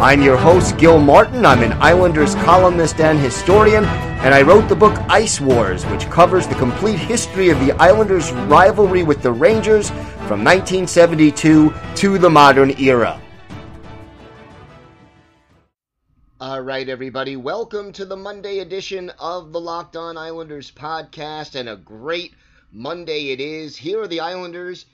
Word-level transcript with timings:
I'm 0.00 0.22
your 0.22 0.36
host, 0.36 0.78
Gil 0.78 1.00
Martin. 1.00 1.44
I'm 1.44 1.60
an 1.64 1.72
Islanders 1.82 2.36
columnist 2.36 3.00
and 3.00 3.18
historian, 3.18 3.84
and 3.84 4.32
I 4.32 4.42
wrote 4.42 4.68
the 4.68 4.76
book 4.76 4.96
Ice 5.10 5.40
Wars, 5.40 5.84
which 5.86 6.08
covers 6.08 6.46
the 6.46 6.54
complete 6.54 7.00
history 7.00 7.50
of 7.50 7.58
the 7.58 7.72
Islanders' 7.72 8.30
rivalry 8.30 9.02
with 9.02 9.22
the 9.22 9.32
Rangers 9.32 9.90
from 10.28 10.44
1972 10.44 11.74
to 11.96 12.16
the 12.16 12.30
modern 12.30 12.78
era. 12.78 13.20
All 16.40 16.60
right, 16.60 16.88
everybody, 16.88 17.34
welcome 17.34 17.90
to 17.94 18.04
the 18.04 18.16
Monday 18.16 18.60
edition 18.60 19.10
of 19.18 19.52
the 19.52 19.60
Locked 19.60 19.96
On 19.96 20.16
Islanders 20.16 20.70
podcast, 20.70 21.56
and 21.56 21.68
a 21.68 21.74
great 21.74 22.34
Monday 22.70 23.30
it 23.30 23.40
is. 23.40 23.76
Here 23.76 24.00
are 24.02 24.06
the 24.06 24.20
Islanders, 24.20 24.86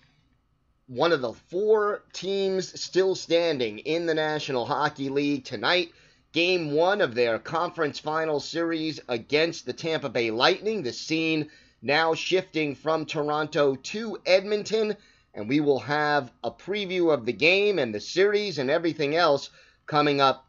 one 0.86 1.12
of 1.12 1.22
the 1.22 1.32
four 1.32 2.04
teams 2.12 2.78
still 2.78 3.14
standing 3.14 3.78
in 3.78 4.04
the 4.04 4.12
National 4.12 4.66
Hockey 4.66 5.08
League 5.08 5.44
tonight. 5.44 5.90
Game 6.32 6.72
one 6.72 7.00
of 7.00 7.14
their 7.14 7.38
conference 7.38 7.98
final 7.98 8.38
series 8.38 9.00
against 9.08 9.64
the 9.64 9.72
Tampa 9.72 10.10
Bay 10.10 10.30
Lightning. 10.30 10.82
The 10.82 10.92
scene 10.92 11.48
now 11.80 12.12
shifting 12.14 12.74
from 12.74 13.06
Toronto 13.06 13.76
to 13.76 14.18
Edmonton, 14.26 14.94
and 15.32 15.48
we 15.48 15.60
will 15.60 15.78
have 15.78 16.30
a 16.42 16.50
preview 16.50 17.14
of 17.14 17.24
the 17.24 17.32
game 17.32 17.78
and 17.78 17.94
the 17.94 18.00
series 18.00 18.58
and 18.58 18.68
everything 18.68 19.16
else 19.16 19.48
coming 19.86 20.20
up 20.20 20.46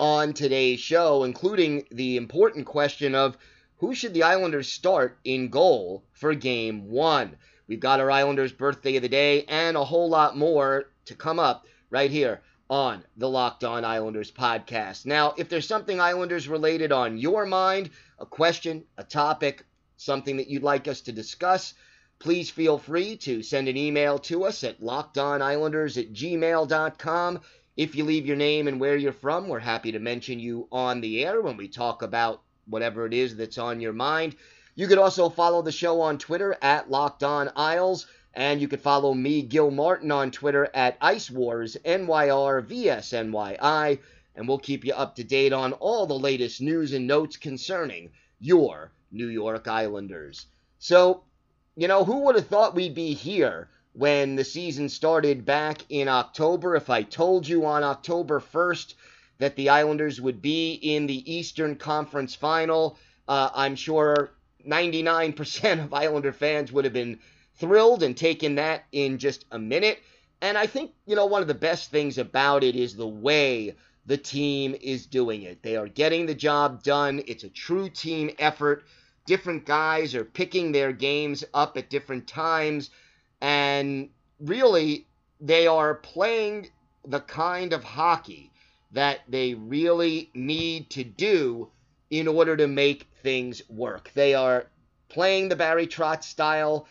on 0.00 0.32
today's 0.32 0.80
show, 0.80 1.22
including 1.22 1.86
the 1.92 2.16
important 2.16 2.66
question 2.66 3.14
of 3.14 3.36
who 3.76 3.94
should 3.94 4.14
the 4.14 4.24
Islanders 4.24 4.72
start 4.72 5.18
in 5.22 5.48
goal 5.48 6.02
for 6.12 6.34
game 6.34 6.90
one? 6.90 7.36
We've 7.70 7.78
got 7.78 8.00
our 8.00 8.10
Islanders 8.10 8.50
birthday 8.50 8.96
of 8.96 9.02
the 9.02 9.08
day 9.08 9.44
and 9.44 9.76
a 9.76 9.84
whole 9.84 10.08
lot 10.08 10.36
more 10.36 10.90
to 11.04 11.14
come 11.14 11.38
up 11.38 11.68
right 11.88 12.10
here 12.10 12.40
on 12.68 13.04
the 13.16 13.28
Locked 13.28 13.62
On 13.62 13.84
Islanders 13.84 14.32
podcast. 14.32 15.06
Now, 15.06 15.34
if 15.38 15.48
there's 15.48 15.68
something 15.68 16.00
Islanders 16.00 16.48
related 16.48 16.90
on 16.90 17.16
your 17.16 17.46
mind, 17.46 17.90
a 18.18 18.26
question, 18.26 18.82
a 18.98 19.04
topic, 19.04 19.64
something 19.98 20.38
that 20.38 20.48
you'd 20.48 20.64
like 20.64 20.88
us 20.88 21.02
to 21.02 21.12
discuss, 21.12 21.74
please 22.18 22.50
feel 22.50 22.76
free 22.76 23.16
to 23.18 23.40
send 23.40 23.68
an 23.68 23.76
email 23.76 24.18
to 24.18 24.46
us 24.46 24.64
at 24.64 24.80
lockedonislanders 24.80 25.96
at 25.96 26.12
gmail.com. 26.12 27.40
If 27.76 27.94
you 27.94 28.02
leave 28.02 28.26
your 28.26 28.36
name 28.36 28.66
and 28.66 28.80
where 28.80 28.96
you're 28.96 29.12
from, 29.12 29.46
we're 29.46 29.60
happy 29.60 29.92
to 29.92 30.00
mention 30.00 30.40
you 30.40 30.66
on 30.72 31.00
the 31.00 31.24
air 31.24 31.40
when 31.40 31.56
we 31.56 31.68
talk 31.68 32.02
about 32.02 32.42
whatever 32.66 33.06
it 33.06 33.14
is 33.14 33.36
that's 33.36 33.58
on 33.58 33.80
your 33.80 33.92
mind. 33.92 34.34
You 34.80 34.88
could 34.88 34.96
also 34.96 35.28
follow 35.28 35.60
the 35.60 35.72
show 35.72 36.00
on 36.00 36.16
Twitter 36.16 36.56
at 36.62 36.90
Locked 36.90 37.22
On 37.22 37.50
Isles. 37.54 38.06
And 38.32 38.62
you 38.62 38.68
could 38.68 38.80
follow 38.80 39.12
me, 39.12 39.42
Gil 39.42 39.70
Martin, 39.70 40.10
on 40.10 40.30
Twitter 40.30 40.70
at 40.72 40.96
Ice 41.02 41.30
Wars, 41.30 41.76
NYRVSNYI. 41.84 43.58
And 44.34 44.48
we'll 44.48 44.58
keep 44.58 44.86
you 44.86 44.94
up 44.94 45.16
to 45.16 45.22
date 45.22 45.52
on 45.52 45.74
all 45.74 46.06
the 46.06 46.18
latest 46.18 46.62
news 46.62 46.94
and 46.94 47.06
notes 47.06 47.36
concerning 47.36 48.12
your 48.38 48.90
New 49.12 49.26
York 49.26 49.68
Islanders. 49.68 50.46
So, 50.78 51.24
you 51.76 51.86
know, 51.86 52.02
who 52.02 52.20
would 52.20 52.36
have 52.36 52.46
thought 52.46 52.74
we'd 52.74 52.94
be 52.94 53.12
here 53.12 53.68
when 53.92 54.34
the 54.34 54.44
season 54.44 54.88
started 54.88 55.44
back 55.44 55.84
in 55.90 56.08
October. 56.08 56.74
If 56.74 56.88
I 56.88 57.02
told 57.02 57.46
you 57.46 57.66
on 57.66 57.84
October 57.84 58.40
1st 58.40 58.94
that 59.36 59.56
the 59.56 59.68
Islanders 59.68 60.22
would 60.22 60.40
be 60.40 60.72
in 60.72 61.06
the 61.06 61.30
Eastern 61.30 61.76
Conference 61.76 62.34
final, 62.34 62.96
uh, 63.28 63.50
I'm 63.54 63.76
sure 63.76 64.30
99% 64.66 65.84
of 65.84 65.94
Islander 65.94 66.32
fans 66.32 66.72
would 66.72 66.84
have 66.84 66.94
been 66.94 67.18
thrilled 67.56 68.02
and 68.02 68.16
taken 68.16 68.54
that 68.56 68.84
in 68.92 69.18
just 69.18 69.44
a 69.50 69.58
minute. 69.58 69.98
And 70.40 70.56
I 70.56 70.66
think, 70.66 70.92
you 71.06 71.16
know, 71.16 71.26
one 71.26 71.42
of 71.42 71.48
the 71.48 71.54
best 71.54 71.90
things 71.90 72.18
about 72.18 72.64
it 72.64 72.74
is 72.74 72.96
the 72.96 73.06
way 73.06 73.74
the 74.06 74.16
team 74.16 74.74
is 74.80 75.06
doing 75.06 75.42
it. 75.42 75.62
They 75.62 75.76
are 75.76 75.88
getting 75.88 76.26
the 76.26 76.34
job 76.34 76.82
done. 76.82 77.22
It's 77.26 77.44
a 77.44 77.50
true 77.50 77.88
team 77.90 78.30
effort. 78.38 78.84
Different 79.26 79.66
guys 79.66 80.14
are 80.14 80.24
picking 80.24 80.72
their 80.72 80.92
games 80.92 81.44
up 81.52 81.76
at 81.76 81.90
different 81.90 82.26
times 82.26 82.90
and 83.40 84.10
really, 84.38 85.06
they 85.40 85.66
are 85.66 85.94
playing 85.94 86.68
the 87.06 87.20
kind 87.20 87.72
of 87.72 87.82
hockey 87.82 88.50
that 88.92 89.20
they 89.28 89.54
really 89.54 90.30
need 90.34 90.90
to 90.90 91.04
do 91.04 91.70
in 92.10 92.28
order 92.28 92.56
to 92.56 92.66
make 92.66 93.08
things 93.22 93.62
work. 93.68 94.10
They 94.14 94.34
are 94.34 94.66
playing 95.08 95.48
the 95.48 95.56
Barry 95.56 95.86
Trotz 95.86 96.24
style, 96.24 96.86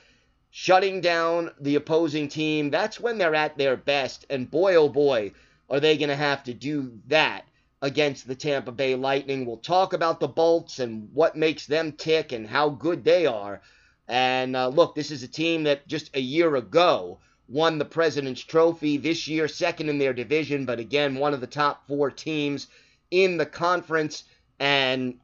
shutting 0.49 1.01
down 1.01 1.51
the 1.59 1.75
opposing 1.75 2.27
team. 2.27 2.69
That's 2.69 2.99
when 2.99 3.17
they're 3.17 3.35
at 3.35 3.57
their 3.57 3.77
best. 3.77 4.25
And 4.29 4.49
boy, 4.49 4.75
oh 4.75 4.89
boy, 4.89 5.33
are 5.69 5.79
they 5.79 5.97
going 5.97 6.09
to 6.09 6.15
have 6.15 6.43
to 6.45 6.53
do 6.53 6.99
that 7.07 7.45
against 7.81 8.27
the 8.27 8.35
Tampa 8.35 8.71
Bay 8.71 8.95
Lightning. 8.95 9.45
We'll 9.45 9.57
talk 9.57 9.93
about 9.93 10.19
the 10.19 10.27
Bolts 10.27 10.79
and 10.79 11.09
what 11.13 11.35
makes 11.35 11.65
them 11.65 11.93
tick 11.93 12.31
and 12.31 12.47
how 12.47 12.69
good 12.69 13.03
they 13.03 13.25
are. 13.25 13.61
And 14.07 14.55
uh, 14.55 14.67
look, 14.67 14.95
this 14.95 15.11
is 15.11 15.23
a 15.23 15.27
team 15.27 15.63
that 15.63 15.87
just 15.87 16.15
a 16.15 16.19
year 16.19 16.55
ago 16.55 17.19
won 17.47 17.77
the 17.77 17.85
President's 17.85 18.41
Trophy. 18.41 18.97
This 18.97 19.27
year, 19.27 19.47
second 19.47 19.89
in 19.89 19.97
their 19.97 20.13
division, 20.13 20.65
but 20.65 20.79
again, 20.79 21.15
one 21.15 21.33
of 21.33 21.41
the 21.41 21.47
top 21.47 21.87
four 21.87 22.11
teams 22.11 22.67
in 23.11 23.37
the 23.37 23.45
conference. 23.45 24.23
And 24.59 25.19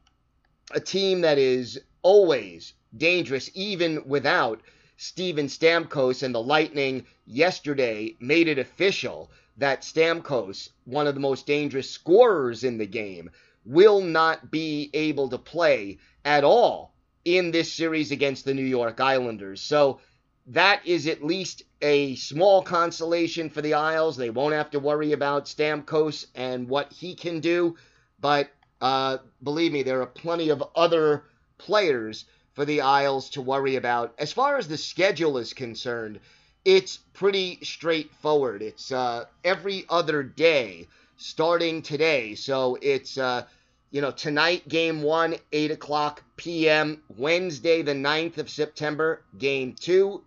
a 0.72 0.80
team 0.80 1.20
that 1.20 1.38
is 1.38 1.80
always 2.02 2.72
dangerous, 2.96 3.50
even 3.54 4.02
without 4.06 4.62
Steven 4.96 5.46
Stamkos. 5.46 6.22
And 6.22 6.34
the 6.34 6.42
Lightning 6.42 7.06
yesterday 7.26 8.16
made 8.20 8.48
it 8.48 8.58
official 8.58 9.30
that 9.58 9.82
Stamkos, 9.82 10.70
one 10.84 11.06
of 11.06 11.14
the 11.14 11.20
most 11.20 11.46
dangerous 11.46 11.90
scorers 11.90 12.64
in 12.64 12.78
the 12.78 12.86
game, 12.86 13.30
will 13.64 14.00
not 14.00 14.50
be 14.50 14.90
able 14.94 15.28
to 15.28 15.38
play 15.38 15.98
at 16.24 16.44
all 16.44 16.94
in 17.24 17.50
this 17.50 17.72
series 17.72 18.12
against 18.12 18.44
the 18.44 18.54
New 18.54 18.64
York 18.64 19.00
Islanders. 19.00 19.60
So 19.60 20.00
that 20.48 20.86
is 20.86 21.08
at 21.08 21.24
least 21.24 21.64
a 21.82 22.14
small 22.14 22.62
consolation 22.62 23.50
for 23.50 23.62
the 23.62 23.74
Isles. 23.74 24.16
They 24.16 24.30
won't 24.30 24.54
have 24.54 24.70
to 24.70 24.78
worry 24.78 25.12
about 25.12 25.46
Stamkos 25.46 26.26
and 26.34 26.68
what 26.68 26.92
he 26.92 27.14
can 27.14 27.40
do. 27.40 27.76
But 28.20 28.50
uh, 28.80 29.18
believe 29.42 29.72
me, 29.72 29.82
there 29.82 30.02
are 30.02 30.06
plenty 30.06 30.50
of 30.50 30.62
other 30.74 31.24
players 31.58 32.24
for 32.54 32.64
the 32.64 32.80
Isles 32.80 33.30
to 33.30 33.42
worry 33.42 33.76
about. 33.76 34.14
As 34.18 34.32
far 34.32 34.56
as 34.56 34.68
the 34.68 34.78
schedule 34.78 35.38
is 35.38 35.52
concerned, 35.52 36.20
it's 36.64 36.98
pretty 37.12 37.58
straightforward. 37.62 38.62
It's 38.62 38.90
uh, 38.90 39.26
every 39.44 39.84
other 39.88 40.22
day 40.22 40.88
starting 41.16 41.82
today. 41.82 42.34
So 42.34 42.78
it's 42.80 43.18
uh, 43.18 43.46
you 43.90 44.00
know, 44.00 44.10
tonight, 44.10 44.68
game 44.68 45.02
one, 45.02 45.36
8 45.52 45.70
o'clock 45.70 46.22
p.m. 46.36 47.02
Wednesday, 47.16 47.82
the 47.82 47.94
9th 47.94 48.38
of 48.38 48.50
September, 48.50 49.22
game 49.38 49.74
two. 49.74 50.22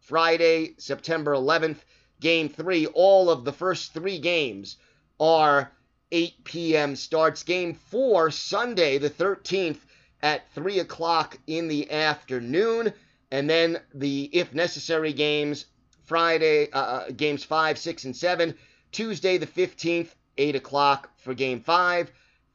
Friday, 0.00 0.74
September 0.76 1.32
11th, 1.32 1.78
game 2.20 2.48
three. 2.48 2.86
All 2.86 3.30
of 3.30 3.44
the 3.44 3.52
first 3.52 3.94
three 3.94 4.18
games 4.18 4.76
are 5.20 5.70
8 6.12 6.44
p.m. 6.44 6.96
starts. 6.96 7.42
Game 7.42 7.74
four, 7.74 8.30
Sunday, 8.30 8.98
the 8.98 9.10
13th, 9.10 9.78
at 10.22 10.50
3 10.54 10.80
o'clock 10.80 11.38
in 11.46 11.68
the 11.68 11.90
afternoon. 11.90 12.92
And 13.30 13.48
then 13.48 13.80
the, 13.94 14.28
if 14.32 14.52
necessary, 14.52 15.12
games 15.12 15.66
Friday, 16.04 16.70
uh, 16.72 16.78
uh 16.78 17.10
games 17.10 17.44
5, 17.44 17.78
6, 17.78 18.04
and 18.04 18.16
7. 18.16 18.54
Tuesday, 18.92 19.38
the 19.38 19.46
15th, 19.46 20.08
8 20.36 20.56
o'clock 20.56 21.10
for 21.18 21.34
game 21.34 21.60
5. 21.60 22.10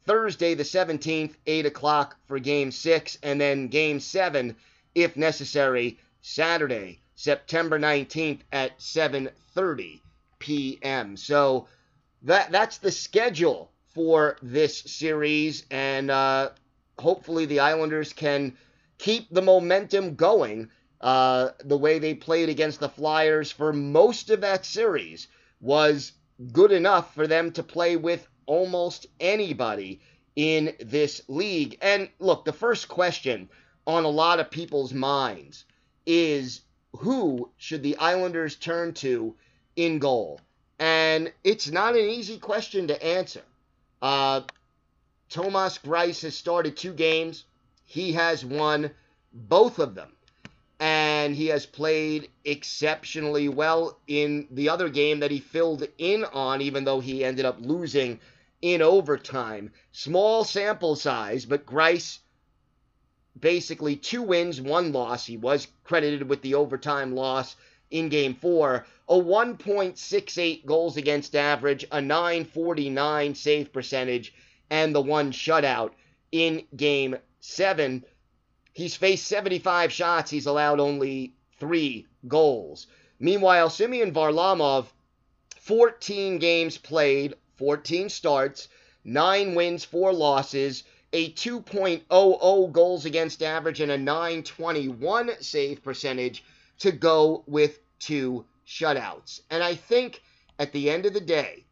Thursday, 0.05 0.53
the 0.53 0.63
17th, 0.63 1.33
8 1.47 1.65
o'clock 1.65 2.17
for 2.27 2.37
game 2.37 2.71
six, 2.71 3.17
and 3.23 3.41
then 3.41 3.67
game 3.67 3.99
seven, 3.99 4.55
if 4.93 5.17
necessary, 5.17 5.97
Saturday, 6.21 6.99
September 7.15 7.79
19th 7.79 8.41
at 8.51 8.77
7:30 8.77 10.01
p.m. 10.37 11.17
So 11.17 11.67
that 12.25 12.51
that's 12.51 12.79
the 12.79 12.91
schedule 12.91 13.71
for 13.93 14.37
this 14.41 14.79
series, 14.79 15.65
and 15.71 16.11
uh, 16.11 16.49
hopefully 16.99 17.45
the 17.45 17.59
Islanders 17.61 18.13
can 18.13 18.57
keep 18.97 19.29
the 19.29 19.41
momentum 19.41 20.15
going. 20.15 20.69
Uh, 21.01 21.49
the 21.63 21.77
way 21.77 21.99
they 21.99 22.15
played 22.15 22.49
against 22.49 22.79
the 22.79 22.89
Flyers 22.89 23.51
for 23.51 23.71
most 23.71 24.29
of 24.31 24.41
that 24.41 24.65
series 24.65 25.27
was 25.61 26.13
good 26.51 26.71
enough 26.71 27.13
for 27.13 27.27
them 27.27 27.51
to 27.51 27.63
play 27.63 27.95
with 27.95 28.27
almost 28.47 29.05
anybody 29.19 30.01
in 30.35 30.73
this 30.79 31.21
league. 31.27 31.77
And 31.81 32.09
look, 32.19 32.43
the 32.43 32.53
first 32.53 32.87
question 32.87 33.49
on 33.85 34.03
a 34.03 34.09
lot 34.09 34.39
of 34.39 34.49
people's 34.49 34.93
minds 34.93 35.65
is 36.05 36.61
who 36.97 37.51
should 37.57 37.83
the 37.83 37.97
Islanders 37.97 38.55
turn 38.55 38.93
to 38.95 39.35
in 39.75 39.99
goal? 39.99 40.39
And 41.15 41.31
it's 41.45 41.71
not 41.71 41.95
an 41.95 42.09
easy 42.09 42.37
question 42.37 42.89
to 42.89 43.01
answer. 43.01 43.41
Uh, 44.01 44.41
Thomas 45.29 45.77
Greiss 45.77 46.23
has 46.23 46.35
started 46.35 46.75
two 46.75 46.91
games. 46.91 47.45
He 47.85 48.11
has 48.11 48.43
won 48.43 48.91
both 49.31 49.79
of 49.79 49.95
them. 49.95 50.11
And 50.77 51.33
he 51.33 51.47
has 51.47 51.65
played 51.65 52.27
exceptionally 52.43 53.47
well 53.47 53.97
in 54.07 54.49
the 54.51 54.67
other 54.67 54.89
game 54.89 55.21
that 55.21 55.31
he 55.31 55.39
filled 55.39 55.87
in 55.97 56.25
on, 56.25 56.59
even 56.59 56.83
though 56.83 56.99
he 56.99 57.23
ended 57.23 57.45
up 57.45 57.59
losing 57.61 58.19
in 58.61 58.81
overtime. 58.81 59.71
Small 59.93 60.43
sample 60.43 60.97
size, 60.97 61.45
but 61.45 61.65
Greiss 61.65 62.19
basically 63.39 63.95
two 63.95 64.21
wins, 64.21 64.59
one 64.59 64.91
loss. 64.91 65.25
He 65.25 65.37
was 65.37 65.69
credited 65.85 66.27
with 66.27 66.41
the 66.41 66.55
overtime 66.55 67.15
loss 67.15 67.55
in 67.95 68.09
game 68.09 68.35
four. 68.35 68.85
A 69.07 69.15
1.68 69.15 70.65
goals 70.65 70.97
against 70.97 71.35
average, 71.35 71.85
a 71.91 72.01
949 72.01 73.35
save 73.35 73.71
percentage, 73.71 74.33
and 74.69 74.93
the 74.93 75.01
one 75.01 75.31
shutout 75.31 75.91
in 76.31 76.63
game 76.75 77.15
seven. 77.39 78.03
He's 78.73 78.95
faced 78.95 79.27
75 79.27 79.93
shots. 79.93 80.29
He's 80.29 80.47
allowed 80.47 80.79
only 80.79 81.35
three 81.57 82.07
goals. 82.27 82.87
Meanwhile, 83.19 83.69
Semyon 83.69 84.11
Varlamov, 84.11 84.87
14 85.61 86.37
games 86.39 86.77
played, 86.77 87.35
14 87.55 88.09
starts, 88.09 88.67
9 89.05 89.55
wins, 89.55 89.85
4 89.85 90.11
losses, 90.11 90.83
a 91.13 91.31
2.00 91.31 92.71
goals 92.73 93.05
against 93.05 93.41
average, 93.41 93.79
and 93.79 93.91
a 93.91 93.97
921 93.97 95.31
save 95.39 95.81
percentage 95.81 96.43
to 96.79 96.91
go 96.91 97.43
with 97.47 97.79
two 97.99 98.45
shutouts. 98.67 99.41
And 99.49 99.63
I 99.63 99.75
think 99.75 100.21
at 100.59 100.71
the 100.71 100.89
end 100.89 101.05
of 101.05 101.13
the 101.13 101.21
day, 101.21 101.65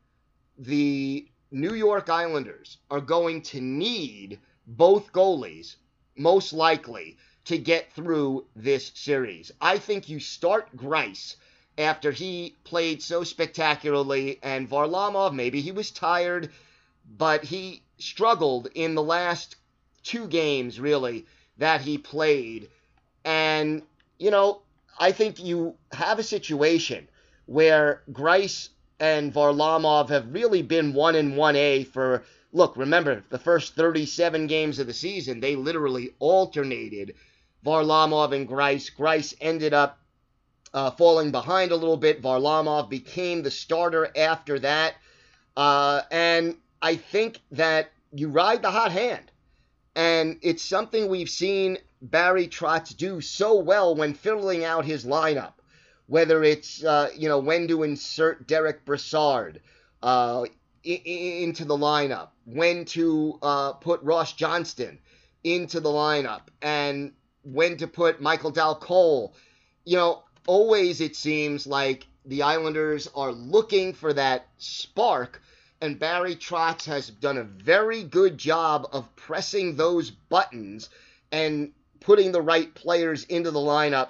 the 0.58 1.28
New 1.52 1.74
York 1.74 2.10
Islanders 2.10 2.78
are 2.90 3.02
going 3.02 3.42
to 3.44 3.62
need 3.62 4.40
both 4.66 5.12
goalies, 5.12 5.76
most 6.18 6.54
likely, 6.54 7.18
to 7.46 7.58
get 7.58 7.92
through 7.94 8.46
this 8.56 8.92
series. 8.96 9.52
I 9.62 9.78
think 9.78 10.10
you 10.10 10.20
start 10.20 10.76
Greiss 10.76 11.36
after 11.78 12.12
he 12.12 12.56
played 12.64 13.02
so 13.02 13.24
spectacularly, 13.24 14.40
and 14.42 14.70
Varlamov, 14.70 15.34
maybe 15.34 15.62
he 15.62 15.72
was 15.72 15.92
tired, 15.92 16.50
but 17.18 17.44
he 17.44 17.84
struggled 17.98 18.68
in 18.74 18.96
the 18.96 19.04
last 19.04 19.56
two 20.04 20.28
games, 20.28 20.80
really, 20.80 21.26
that 21.58 21.82
he 21.82 21.98
played. 21.98 22.70
And, 23.24 23.84
you 24.18 24.32
know, 24.32 24.63
I 24.98 25.12
think 25.12 25.44
you 25.44 25.76
have 25.92 26.20
a 26.20 26.24
situation 26.24 27.08
where 27.46 28.04
Greiss 28.12 28.70
and 29.00 29.34
Varlamov 29.34 30.10
have 30.10 30.34
really 30.34 30.62
been 30.62 30.94
1 30.94 31.16
in 31.16 31.34
1A 31.34 31.88
for, 31.88 32.24
look, 32.52 32.78
remember, 32.78 33.24
the 33.30 33.40
first 33.40 33.76
37 33.76 34.48
games 34.48 34.80
of 34.80 34.88
the 34.88 34.94
season, 34.94 35.40
they 35.40 35.56
literally 35.56 36.12
alternated 36.20 37.16
Varlamov 37.66 38.34
and 38.34 38.48
Greiss. 38.48 38.92
Greiss 38.96 39.34
ended 39.42 39.74
up 39.74 40.00
uh, 40.74 40.92
falling 40.92 41.32
behind 41.32 41.72
a 41.72 41.76
little 41.76 41.98
bit. 41.98 42.22
Varlamov 42.22 42.90
became 42.90 43.44
the 43.44 43.52
starter 43.52 44.10
after 44.16 44.60
that. 44.60 44.96
Uh, 45.56 46.02
and 46.12 46.56
I 46.82 46.96
think 46.96 47.40
that 47.52 47.92
you 48.12 48.30
ride 48.30 48.62
the 48.62 48.72
hot 48.72 48.92
hand. 48.92 49.32
And 49.96 50.40
it's 50.42 50.64
something 50.64 51.08
we've 51.08 51.30
seen 51.30 51.78
Barry 52.04 52.50
Trotz 52.50 52.96
do 52.96 53.22
so 53.22 53.56
well 53.56 53.96
when 53.96 54.14
filling 54.14 54.66
out 54.66 54.84
his 54.84 55.06
lineup. 55.06 55.54
Whether 56.08 56.44
it's, 56.44 56.84
uh, 56.84 57.10
you 57.16 57.30
know, 57.30 57.40
when 57.40 57.68
to 57.70 57.84
insert 57.84 58.46
Derek 58.46 58.84
Brassard 58.84 59.62
uh, 60.04 60.46
into 60.84 61.64
the 61.64 61.78
lineup, 61.78 62.32
when 62.46 62.84
to 62.86 63.40
uh, 63.42 63.74
put 63.74 64.04
Ross 64.04 64.34
Johnston 64.34 65.00
into 65.46 65.80
the 65.80 65.90
lineup, 65.90 66.42
and 66.62 67.14
when 67.44 67.78
to 67.78 67.88
put 67.88 68.22
Michael 68.22 68.52
Dal 68.52 68.76
Colle. 68.76 69.34
You 69.86 69.96
know, 69.96 70.24
always 70.46 71.00
it 71.00 71.16
seems 71.16 71.66
like 71.66 72.06
the 72.26 72.44
Islanders 72.44 73.08
are 73.16 73.32
looking 73.32 73.94
for 73.94 74.12
that 74.12 74.48
spark, 74.58 75.42
and 75.80 75.98
Barry 75.98 76.36
Trotz 76.36 76.84
has 76.86 77.10
done 77.10 77.38
a 77.38 77.44
very 77.44 78.04
good 78.04 78.38
job 78.38 78.90
of 78.92 79.16
pressing 79.16 79.78
those 79.78 80.12
buttons 80.12 80.90
and 81.32 81.72
putting 82.04 82.32
the 82.32 82.42
right 82.42 82.74
players 82.76 83.24
into 83.26 83.52
the 83.52 83.60
lineup 83.60 84.10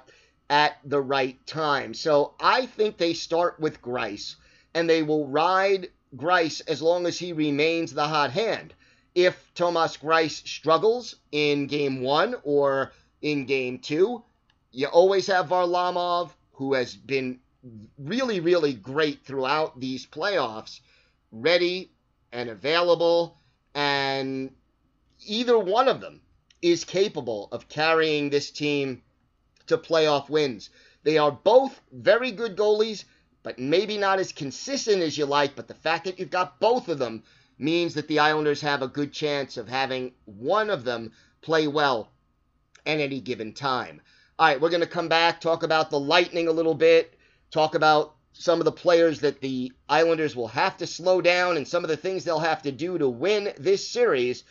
at 0.50 0.76
the 0.84 1.00
right 1.00 1.44
time. 1.46 1.94
So 1.94 2.34
I 2.38 2.66
think 2.66 2.96
they 2.96 3.14
start 3.14 3.58
with 3.58 3.80
Greiss 3.80 4.36
and 4.74 4.88
they 4.88 5.02
will 5.02 5.26
ride 5.26 5.88
Greiss 6.16 6.60
as 6.68 6.82
long 6.82 7.06
as 7.06 7.18
he 7.18 7.32
remains 7.32 7.92
the 7.92 8.06
hot 8.06 8.30
hand. 8.30 8.74
If 9.14 9.52
Thomas 9.54 9.96
Greiss 9.96 10.46
struggles 10.46 11.16
in 11.32 11.66
game 11.66 12.02
one 12.02 12.34
or 12.42 12.92
in 13.22 13.46
game 13.46 13.78
two, 13.78 14.22
you 14.72 14.86
always 14.88 15.26
have 15.28 15.48
Varlamov, 15.48 16.30
who 16.52 16.74
has 16.74 16.94
been 16.94 17.38
really, 17.98 18.40
really 18.40 18.74
great 18.74 19.24
throughout 19.24 19.78
these 19.78 20.04
playoffs, 20.04 20.80
ready 21.30 21.92
and 22.32 22.50
available. 22.50 23.38
And 23.74 24.50
either 25.26 25.58
one 25.58 25.88
of 25.88 26.00
them 26.00 26.20
is 26.64 26.82
capable 26.82 27.46
of 27.52 27.68
carrying 27.68 28.30
this 28.30 28.50
team 28.50 29.02
to 29.66 29.76
playoff 29.76 30.30
wins. 30.30 30.70
They 31.02 31.18
are 31.18 31.30
both 31.30 31.78
very 31.92 32.32
good 32.32 32.56
goalies, 32.56 33.04
but 33.42 33.58
maybe 33.58 33.98
not 33.98 34.18
as 34.18 34.32
consistent 34.32 35.02
as 35.02 35.18
you 35.18 35.26
like. 35.26 35.54
But 35.54 35.68
the 35.68 35.74
fact 35.74 36.06
that 36.06 36.18
you've 36.18 36.30
got 36.30 36.58
both 36.60 36.88
of 36.88 36.98
them 36.98 37.22
means 37.58 37.92
that 37.94 38.08
the 38.08 38.18
Islanders 38.18 38.62
have 38.62 38.80
a 38.80 38.88
good 38.88 39.12
chance 39.12 39.58
of 39.58 39.68
having 39.68 40.12
one 40.24 40.70
of 40.70 40.84
them 40.84 41.12
play 41.42 41.66
well 41.66 42.08
at 42.86 42.98
any 42.98 43.20
given 43.20 43.52
time. 43.52 44.00
All 44.38 44.46
right, 44.46 44.58
we're 44.58 44.70
going 44.70 44.80
to 44.80 44.86
come 44.86 45.08
back, 45.08 45.42
talk 45.42 45.64
about 45.64 45.90
the 45.90 46.00
Lightning 46.00 46.48
a 46.48 46.52
little 46.52 46.74
bit, 46.74 47.18
talk 47.50 47.74
about 47.74 48.14
some 48.32 48.58
of 48.58 48.64
the 48.64 48.72
players 48.72 49.20
that 49.20 49.42
the 49.42 49.70
Islanders 49.86 50.34
will 50.34 50.48
have 50.48 50.78
to 50.78 50.86
slow 50.86 51.20
down 51.20 51.58
and 51.58 51.68
some 51.68 51.84
of 51.84 51.90
the 51.90 51.96
things 51.98 52.24
they'll 52.24 52.38
have 52.38 52.62
to 52.62 52.72
do 52.72 52.96
to 52.96 53.08
win 53.08 53.52
this 53.58 53.86
series, 53.86 54.44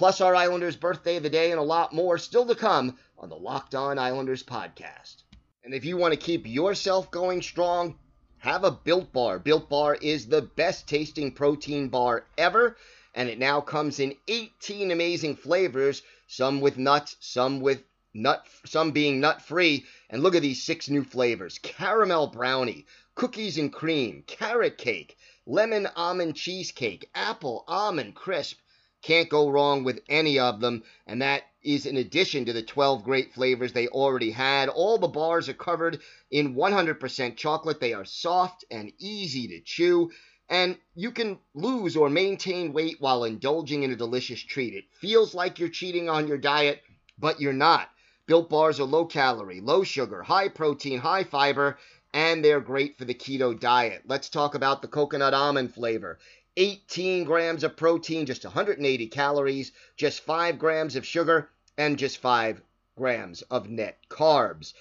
plus 0.00 0.22
our 0.22 0.34
Islanders' 0.34 0.76
birthday 0.76 1.16
of 1.18 1.22
the 1.22 1.28
day 1.28 1.50
and 1.50 1.60
a 1.60 1.62
lot 1.62 1.92
more 1.92 2.16
still 2.16 2.46
to 2.46 2.54
come 2.54 2.96
on 3.18 3.28
the 3.28 3.36
Locked 3.36 3.74
On 3.74 3.98
Islanders 3.98 4.42
podcast. 4.42 5.24
And 5.62 5.74
if 5.74 5.84
you 5.84 5.98
want 5.98 6.14
to 6.14 6.18
keep 6.18 6.46
yourself 6.46 7.10
going 7.10 7.42
strong, 7.42 7.98
have 8.38 8.64
a 8.64 8.70
Built 8.70 9.12
Bar. 9.12 9.38
Built 9.38 9.68
Bar 9.68 9.96
is 9.96 10.26
the 10.26 10.40
best 10.40 10.88
tasting 10.88 11.32
protein 11.32 11.88
bar 11.88 12.24
ever, 12.38 12.78
and 13.14 13.28
it 13.28 13.38
now 13.38 13.60
comes 13.60 14.00
in 14.00 14.14
18 14.26 14.90
amazing 14.90 15.36
flavors, 15.36 16.00
some 16.26 16.62
with 16.62 16.78
nuts, 16.78 17.16
some 17.20 17.60
with 17.60 17.82
nut 18.14 18.46
some 18.64 18.92
being 18.92 19.20
nut 19.20 19.42
free 19.42 19.84
and 20.08 20.22
look 20.22 20.34
at 20.34 20.40
these 20.40 20.64
six 20.64 20.88
new 20.88 21.04
flavors 21.04 21.60
caramel 21.62 22.26
brownie 22.26 22.84
cookies 23.14 23.56
and 23.56 23.72
cream 23.72 24.24
carrot 24.26 24.76
cake 24.76 25.16
lemon 25.46 25.86
almond 25.94 26.34
cheesecake 26.34 27.08
apple 27.14 27.62
almond 27.68 28.12
crisp 28.16 28.58
can't 29.02 29.28
go 29.28 29.48
wrong 29.48 29.84
with 29.84 30.00
any 30.08 30.38
of 30.38 30.60
them 30.60 30.82
and 31.06 31.22
that 31.22 31.42
is 31.62 31.86
in 31.86 31.96
addition 31.96 32.44
to 32.44 32.52
the 32.52 32.62
12 32.62 33.04
great 33.04 33.32
flavors 33.32 33.72
they 33.72 33.88
already 33.88 34.30
had 34.30 34.68
all 34.68 34.98
the 34.98 35.08
bars 35.08 35.48
are 35.48 35.54
covered 35.54 36.00
in 36.30 36.54
100% 36.54 37.36
chocolate 37.36 37.80
they 37.80 37.92
are 37.92 38.04
soft 38.04 38.64
and 38.70 38.92
easy 38.98 39.48
to 39.48 39.60
chew 39.60 40.10
and 40.50 40.76
you 40.96 41.12
can 41.12 41.38
lose 41.54 41.96
or 41.96 42.10
maintain 42.10 42.72
weight 42.72 42.96
while 42.98 43.22
indulging 43.22 43.84
in 43.84 43.92
a 43.92 43.96
delicious 43.96 44.40
treat. 44.40 44.74
It 44.74 44.84
feels 44.90 45.32
like 45.32 45.60
you're 45.60 45.68
cheating 45.68 46.10
on 46.10 46.26
your 46.26 46.38
diet, 46.38 46.82
but 47.16 47.40
you're 47.40 47.52
not. 47.52 47.88
Built 48.26 48.50
bars 48.50 48.80
are 48.80 48.84
low 48.84 49.06
calorie, 49.06 49.60
low 49.60 49.84
sugar, 49.84 50.22
high 50.24 50.48
protein, 50.48 50.98
high 50.98 51.22
fiber, 51.22 51.78
and 52.12 52.44
they're 52.44 52.60
great 52.60 52.98
for 52.98 53.04
the 53.04 53.14
keto 53.14 53.58
diet. 53.58 54.02
Let's 54.06 54.28
talk 54.28 54.56
about 54.56 54.82
the 54.82 54.88
coconut 54.88 55.34
almond 55.34 55.72
flavor. 55.72 56.18
18 56.56 57.24
grams 57.24 57.64
of 57.64 57.76
protein, 57.76 58.26
just 58.26 58.44
180 58.44 59.06
calories, 59.08 59.72
just 59.96 60.20
5 60.22 60.58
grams 60.58 60.96
of 60.96 61.06
sugar, 61.06 61.50
and 61.78 61.98
just 61.98 62.18
5 62.18 62.60
grams 62.96 63.42
of 63.42 63.68
net 63.68 63.98
carbs. 64.08 64.74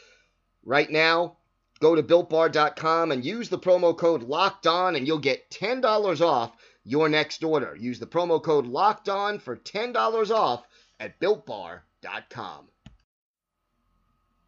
Right 0.63 0.89
now, 0.89 1.37
go 1.79 1.95
to 1.95 2.03
builtbar.com 2.03 3.11
and 3.11 3.23
use 3.23 3.49
the 3.49 3.59
promo 3.59 3.97
code 3.97 4.23
locked 4.23 4.67
on 4.67 4.95
and 4.95 5.07
you'll 5.07 5.19
get 5.19 5.49
$10 5.49 6.21
off 6.21 6.55
your 6.83 7.07
next 7.07 7.43
order. 7.43 7.75
Use 7.79 7.99
the 7.99 8.07
promo 8.07 8.41
code 8.41 8.65
locked 8.65 9.09
on 9.09 9.39
for 9.39 9.55
$10 9.55 10.31
off 10.31 10.65
at 10.99 11.19
builtbar.com. 11.19 12.67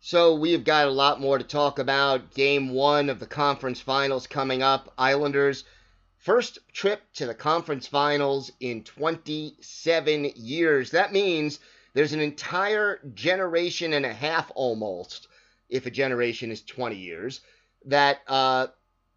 So 0.03 0.33
we've 0.35 0.63
got 0.63 0.87
a 0.87 0.91
lot 0.91 1.21
more 1.21 1.37
to 1.37 1.43
talk 1.43 1.77
about. 1.77 2.33
Game 2.33 2.71
one 2.73 3.09
of 3.09 3.19
the 3.19 3.27
conference 3.27 3.79
finals 3.79 4.25
coming 4.25 4.63
up. 4.63 4.91
Islanders 4.97 5.63
First 6.21 6.59
trip 6.71 7.01
to 7.15 7.25
the 7.25 7.33
conference 7.33 7.87
finals 7.87 8.51
in 8.59 8.83
27 8.83 10.31
years. 10.35 10.91
That 10.91 11.11
means 11.11 11.59
there's 11.95 12.13
an 12.13 12.19
entire 12.19 12.99
generation 13.15 13.93
and 13.93 14.05
a 14.05 14.13
half 14.13 14.51
almost, 14.53 15.27
if 15.67 15.87
a 15.87 15.89
generation 15.89 16.51
is 16.51 16.61
20 16.61 16.95
years, 16.95 17.41
that 17.85 18.19
uh, 18.27 18.67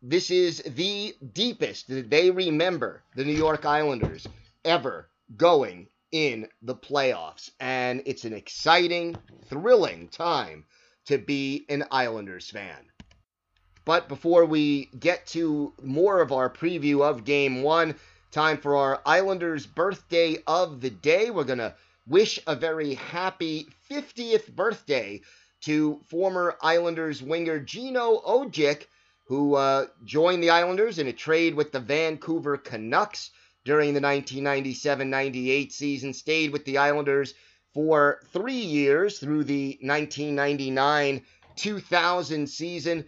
this 0.01 0.31
is 0.31 0.63
the 0.63 1.15
deepest 1.35 1.89
that 1.89 2.09
they 2.09 2.31
remember 2.31 3.03
the 3.15 3.25
New 3.27 3.37
York 3.37 3.67
Islanders 3.67 4.27
ever 4.65 5.07
going 5.37 5.89
in 6.11 6.49
the 6.63 6.75
playoffs. 6.75 7.51
And 7.61 8.03
it's 8.07 8.25
an 8.25 8.33
exciting, 8.33 9.15
thrilling 9.51 10.09
time 10.09 10.65
to 11.05 11.19
be 11.19 11.67
an 11.69 11.85
Islanders 11.91 12.49
fan. 12.49 12.94
But 13.85 14.09
before 14.09 14.47
we 14.47 14.87
get 14.99 15.27
to 15.29 15.73
more 15.83 16.21
of 16.21 16.33
our 16.33 16.49
preview 16.49 17.03
of 17.03 17.25
game 17.25 17.63
one, 17.63 17.95
time 18.31 18.57
for 18.57 18.77
our 18.77 19.01
Islanders 19.05 19.67
birthday 19.67 20.39
of 20.47 20.81
the 20.81 20.91
day. 20.91 21.31
We're 21.31 21.45
going 21.45 21.59
to 21.59 21.75
wish 22.07 22.41
a 22.47 22.57
very 22.57 22.95
happy 22.95 23.69
50th 23.91 24.55
birthday 24.55 25.21
to 25.63 26.01
former 26.09 26.57
Islanders 26.61 27.23
winger 27.23 27.59
Gino 27.61 28.21
Odjick, 28.27 28.87
who 29.27 29.55
uh, 29.55 29.87
joined 30.05 30.43
the 30.43 30.51
Islanders 30.51 30.99
in 30.99 31.07
a 31.07 31.13
trade 31.13 31.55
with 31.55 31.73
the 31.73 31.81
Vancouver 31.81 32.57
Canucks 32.57 33.31
during 33.65 33.95
the 33.95 34.01
1997 34.01 35.09
98 35.09 35.73
season, 35.73 36.13
stayed 36.13 36.53
with 36.53 36.65
the 36.65 36.79
Islanders 36.79 37.35
for 37.73 38.21
three 38.33 38.55
years 38.55 39.19
through 39.19 39.45
the 39.45 39.79
1999 39.81 41.23
2000 41.57 42.47
season. 42.49 43.05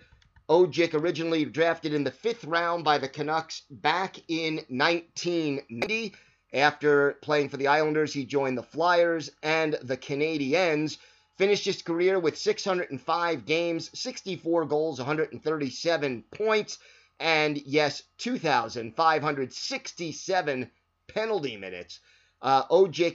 Odjick 0.49 0.95
originally 0.95 1.45
drafted 1.45 1.93
in 1.93 2.05
the 2.05 2.13
fifth 2.13 2.45
round 2.45 2.85
by 2.85 2.99
the 2.99 3.09
Canucks 3.09 3.63
back 3.69 4.17
in 4.29 4.65
1990. 4.69 6.15
After 6.53 7.15
playing 7.21 7.49
for 7.49 7.57
the 7.57 7.67
Islanders, 7.67 8.13
he 8.13 8.25
joined 8.25 8.57
the 8.57 8.63
Flyers 8.63 9.33
and 9.43 9.77
the 9.83 9.97
Canadiens. 9.97 10.99
Finished 11.37 11.65
his 11.65 11.83
career 11.83 12.21
with 12.21 12.39
605 12.39 13.45
games, 13.45 13.91
64 13.99 14.67
goals, 14.67 14.99
137 14.99 16.23
points, 16.31 16.79
and 17.19 17.61
yes, 17.67 18.05
2,567 18.19 20.71
penalty 21.09 21.57
minutes. 21.57 21.99
Uh, 22.41 22.63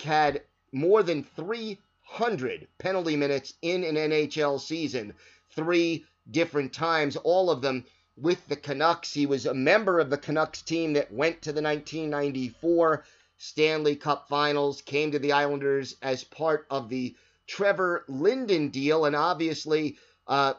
had 0.03 0.41
more 0.73 1.01
than 1.01 1.23
300 1.23 2.67
penalty 2.77 3.15
minutes 3.15 3.53
in 3.61 3.85
an 3.85 3.95
NHL 3.95 4.59
season. 4.59 5.13
Three 5.55 6.05
different 6.29 6.73
times, 6.73 7.15
all 7.15 7.49
of 7.49 7.61
them 7.61 7.85
with 8.17 8.47
the 8.47 8.55
Canucks. 8.55 9.13
He 9.13 9.25
was 9.25 9.45
a 9.45 9.53
member 9.53 9.99
of 9.99 10.09
the 10.09 10.17
Canucks 10.17 10.61
team 10.61 10.93
that 10.93 11.11
went 11.11 11.41
to 11.43 11.51
the 11.51 11.61
1994 11.61 13.03
Stanley 13.37 13.95
Cup 13.95 14.27
Finals, 14.29 14.81
came 14.81 15.11
to 15.11 15.19
the 15.19 15.31
Islanders 15.31 15.95
as 16.01 16.23
part 16.23 16.67
of 16.69 16.89
the 16.89 17.15
Trevor 17.47 18.05
Linden 18.07 18.69
deal, 18.69 19.05
and 19.05 19.15
obviously 19.15 19.97
uh, 20.27 20.53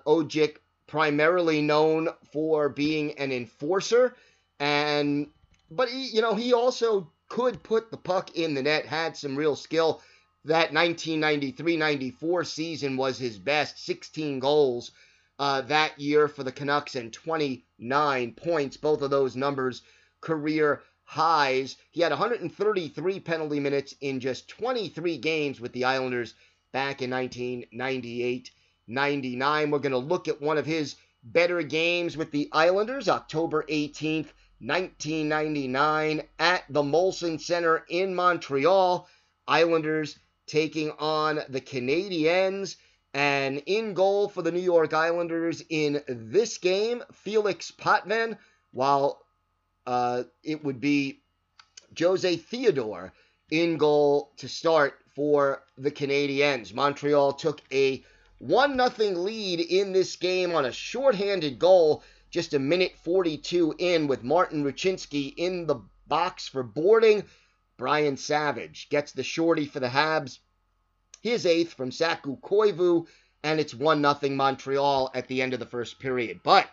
primarily 0.88 1.62
known 1.62 2.08
for 2.32 2.68
being 2.68 3.18
an 3.18 3.30
enforcer, 3.32 4.16
and 4.58 5.28
but 5.70 5.88
he, 5.88 6.08
you 6.08 6.20
know, 6.20 6.34
he 6.34 6.52
also 6.52 7.10
could 7.28 7.62
put 7.62 7.90
the 7.90 7.96
puck 7.96 8.36
in 8.36 8.54
the 8.54 8.62
net, 8.62 8.84
had 8.84 9.16
some 9.16 9.36
real 9.36 9.56
skill. 9.56 10.02
That 10.44 10.72
1993-94 10.72 12.46
season 12.46 12.96
was 12.96 13.16
his 13.16 13.38
best, 13.38 13.82
16 13.86 14.40
goals 14.40 14.90
uh, 15.42 15.60
that 15.62 15.98
year 15.98 16.28
for 16.28 16.44
the 16.44 16.52
Canucks 16.52 16.94
and 16.94 17.12
29 17.12 18.32
points. 18.34 18.76
Both 18.76 19.02
of 19.02 19.10
those 19.10 19.34
numbers 19.34 19.82
career 20.20 20.82
highs. 21.02 21.76
He 21.90 22.00
had 22.00 22.12
133 22.12 23.18
penalty 23.18 23.58
minutes 23.58 23.92
in 24.00 24.20
just 24.20 24.46
23 24.46 25.18
games 25.18 25.60
with 25.60 25.72
the 25.72 25.84
Islanders 25.84 26.34
back 26.70 27.02
in 27.02 27.10
1998 27.10 28.52
99. 28.86 29.70
We're 29.72 29.78
going 29.80 29.90
to 29.90 29.98
look 29.98 30.28
at 30.28 30.40
one 30.40 30.58
of 30.58 30.64
his 30.64 30.94
better 31.24 31.60
games 31.64 32.16
with 32.16 32.30
the 32.30 32.48
Islanders, 32.52 33.08
October 33.08 33.64
18th, 33.68 34.28
1999, 34.60 36.22
at 36.38 36.62
the 36.70 36.84
Molson 36.84 37.40
Center 37.40 37.84
in 37.88 38.14
Montreal. 38.14 39.08
Islanders 39.48 40.20
taking 40.46 40.92
on 41.00 41.40
the 41.48 41.60
Canadiens. 41.60 42.76
And 43.14 43.62
in 43.66 43.94
goal 43.94 44.28
for 44.28 44.42
the 44.42 44.52
New 44.52 44.60
York 44.60 44.94
Islanders 44.94 45.62
in 45.68 46.02
this 46.08 46.58
game, 46.58 47.02
Felix 47.12 47.70
Potvin, 47.70 48.38
while 48.72 49.22
uh, 49.86 50.22
it 50.42 50.64
would 50.64 50.80
be 50.80 51.20
Jose 51.98 52.36
Theodore 52.36 53.12
in 53.50 53.76
goal 53.76 54.32
to 54.38 54.48
start 54.48 54.98
for 55.14 55.62
the 55.76 55.90
Canadiens. 55.90 56.72
Montreal 56.72 57.34
took 57.34 57.60
a 57.70 58.02
1 58.38 58.76
0 58.96 59.10
lead 59.18 59.60
in 59.60 59.92
this 59.92 60.16
game 60.16 60.54
on 60.54 60.64
a 60.64 60.72
shorthanded 60.72 61.58
goal 61.58 62.02
just 62.30 62.54
a 62.54 62.58
minute 62.58 62.96
42 63.04 63.74
in 63.78 64.06
with 64.06 64.24
Martin 64.24 64.64
Rucinsky 64.64 65.34
in 65.36 65.66
the 65.66 65.82
box 66.06 66.48
for 66.48 66.62
boarding. 66.62 67.24
Brian 67.76 68.16
Savage 68.16 68.88
gets 68.88 69.12
the 69.12 69.22
shorty 69.22 69.66
for 69.66 69.80
the 69.80 69.88
Habs 69.88 70.38
his 71.22 71.46
eighth 71.46 71.72
from 71.72 71.90
Saku 71.90 72.36
Koivu, 72.38 73.06
and 73.42 73.58
it's 73.58 73.74
1 73.74 74.02
0 74.02 74.34
Montreal 74.34 75.10
at 75.14 75.28
the 75.28 75.40
end 75.40 75.54
of 75.54 75.60
the 75.60 75.66
first 75.66 75.98
period. 75.98 76.40
But 76.42 76.68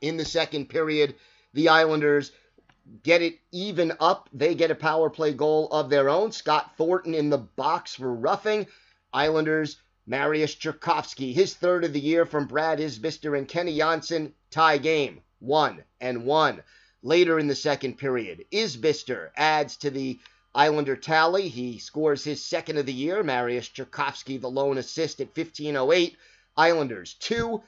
in 0.00 0.16
the 0.16 0.24
second 0.24 0.68
period, 0.68 1.14
the 1.54 1.68
Islanders 1.68 2.32
get 3.02 3.22
it 3.22 3.38
even 3.52 3.92
up. 4.00 4.28
They 4.32 4.54
get 4.54 4.70
a 4.70 4.76
power 4.76 5.08
play 5.08 5.32
goal 5.32 5.68
of 5.70 5.90
their 5.90 6.08
own. 6.08 6.32
Scott 6.32 6.76
Thornton 6.76 7.14
in 7.14 7.30
the 7.30 7.38
box 7.38 7.94
for 7.94 8.12
roughing. 8.12 8.66
Islanders, 9.12 9.76
Marius 10.06 10.56
Czerkawski, 10.56 11.32
his 11.32 11.54
third 11.54 11.84
of 11.84 11.92
the 11.92 12.00
year 12.00 12.26
from 12.26 12.46
Brad 12.46 12.80
Isbister 12.80 13.38
and 13.38 13.46
Kenny 13.46 13.78
Jonsson, 13.78 14.32
tie 14.50 14.78
game, 14.78 15.22
one 15.38 15.84
and 16.00 16.24
one. 16.24 16.62
Later 17.02 17.38
in 17.38 17.46
the 17.46 17.54
second 17.54 17.98
period, 17.98 18.44
Isbister 18.52 19.30
adds 19.36 19.76
to 19.78 19.90
the 19.90 20.18
Islander 20.54 20.96
tally. 20.96 21.48
He 21.48 21.78
scores 21.78 22.24
his 22.24 22.44
second 22.44 22.76
of 22.76 22.84
the 22.84 22.92
year. 22.92 23.22
Marius 23.22 23.68
Czerkawski, 23.68 24.38
the 24.38 24.50
lone 24.50 24.76
assist 24.76 25.20
at 25.20 25.32
15.08. 25.34 26.16
Islanders 26.56 27.14
2, 27.14 27.62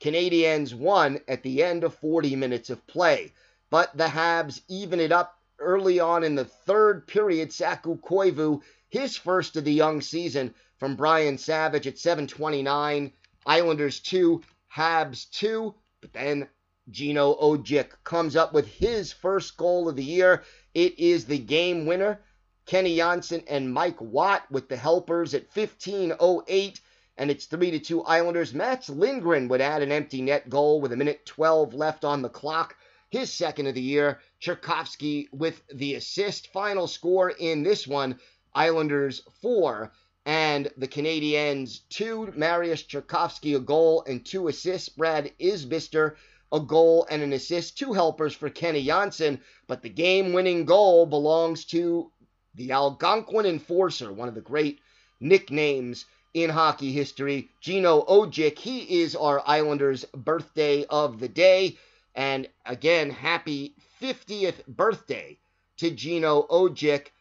Canadiens 0.00 0.72
1 0.72 1.20
at 1.26 1.42
the 1.42 1.64
end 1.64 1.82
of 1.82 1.96
40 1.96 2.36
minutes 2.36 2.70
of 2.70 2.86
play. 2.86 3.32
But 3.70 3.96
the 3.96 4.06
Habs 4.06 4.62
even 4.68 5.00
it 5.00 5.10
up 5.10 5.36
early 5.58 5.98
on 5.98 6.22
in 6.22 6.36
the 6.36 6.44
third 6.44 7.08
period. 7.08 7.52
Saku 7.52 7.98
Koivu, 7.98 8.62
his 8.88 9.16
first 9.16 9.56
of 9.56 9.64
the 9.64 9.72
young 9.72 10.00
season 10.00 10.54
from 10.78 10.94
Brian 10.94 11.38
Savage 11.38 11.88
at 11.88 11.96
7.29. 11.96 13.12
Islanders 13.46 13.98
2, 13.98 14.42
Habs 14.74 15.28
2. 15.32 15.74
But 16.00 16.12
then 16.12 16.48
Gino 16.88 17.34
Odjick 17.34 17.90
comes 18.04 18.36
up 18.36 18.52
with 18.52 18.68
his 18.68 19.12
first 19.12 19.56
goal 19.56 19.88
of 19.88 19.96
the 19.96 20.04
year. 20.04 20.44
It 20.72 20.98
is 21.00 21.24
the 21.24 21.38
game 21.38 21.84
winner. 21.84 22.20
Kenny 22.68 22.98
Jonsson 22.98 23.42
and 23.48 23.72
Mike 23.72 23.98
Watt 23.98 24.44
with 24.50 24.68
the 24.68 24.76
helpers 24.76 25.32
at 25.32 25.50
15.08, 25.54 26.80
and 27.16 27.30
it's 27.30 27.46
3 27.46 27.70
to 27.70 27.78
2 27.78 28.02
Islanders. 28.02 28.52
Mats 28.52 28.90
Lindgren 28.90 29.48
would 29.48 29.62
add 29.62 29.80
an 29.80 29.90
empty 29.90 30.20
net 30.20 30.50
goal 30.50 30.78
with 30.78 30.92
a 30.92 30.96
minute 30.96 31.24
12 31.24 31.72
left 31.72 32.04
on 32.04 32.20
the 32.20 32.28
clock. 32.28 32.76
His 33.08 33.32
second 33.32 33.68
of 33.68 33.74
the 33.74 33.80
year. 33.80 34.20
Czerkawski 34.42 35.32
with 35.32 35.62
the 35.72 35.94
assist. 35.94 36.52
Final 36.52 36.86
score 36.86 37.30
in 37.30 37.62
this 37.62 37.86
one 37.86 38.20
Islanders 38.54 39.22
4 39.40 39.90
and 40.26 40.70
the 40.76 40.88
Canadiens 40.88 41.80
2. 41.88 42.34
Marius 42.36 42.82
Czerkawski 42.82 43.56
a 43.56 43.60
goal 43.60 44.04
and 44.06 44.26
two 44.26 44.46
assists. 44.46 44.90
Brad 44.90 45.32
Isbister 45.40 46.16
a 46.52 46.60
goal 46.60 47.06
and 47.10 47.22
an 47.22 47.32
assist. 47.32 47.78
Two 47.78 47.94
helpers 47.94 48.34
for 48.34 48.50
Kenny 48.50 48.84
Jonsson, 48.84 49.40
but 49.66 49.80
the 49.80 49.88
game 49.88 50.34
winning 50.34 50.66
goal 50.66 51.06
belongs 51.06 51.64
to 51.64 52.12
the 52.58 52.72
Algonquin 52.72 53.46
Enforcer, 53.46 54.12
one 54.12 54.28
of 54.28 54.34
the 54.34 54.40
great 54.40 54.80
nicknames 55.20 56.04
in 56.34 56.50
hockey 56.50 56.92
history. 56.92 57.48
Gino 57.60 58.02
Odjick, 58.02 58.58
he 58.58 59.00
is 59.00 59.14
our 59.14 59.42
Islanders' 59.46 60.04
birthday 60.06 60.84
of 60.84 61.20
the 61.20 61.28
day. 61.28 61.78
And 62.16 62.48
again, 62.66 63.10
happy 63.10 63.74
50th 64.02 64.66
birthday 64.66 65.38
to 65.76 65.90
Gino 65.92 66.42
Odjick 66.50 67.12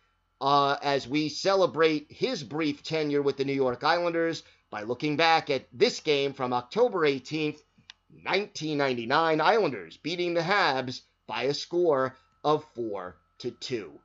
uh, 0.42 0.78
as 0.82 1.08
we 1.08 1.30
celebrate 1.30 2.12
his 2.12 2.44
brief 2.44 2.82
tenure 2.84 3.22
with 3.22 3.38
the 3.38 3.46
New 3.46 3.54
York 3.54 3.84
Islanders 3.84 4.42
by 4.72 4.82
looking 4.82 5.18
back 5.18 5.52
at 5.52 5.68
this 5.72 6.00
game 6.00 6.34
from 6.34 6.52
October 6.52 7.02
18th, 7.02 7.62
1999. 8.24 9.40
Islanders 9.40 9.98
beating 9.98 10.34
the 10.34 10.42
Habs 10.42 11.02
by 11.28 11.44
a 11.44 11.54
score 11.54 12.16
of 12.44 12.66
4 12.74 13.16
to 13.40 13.52
2. 13.52 14.00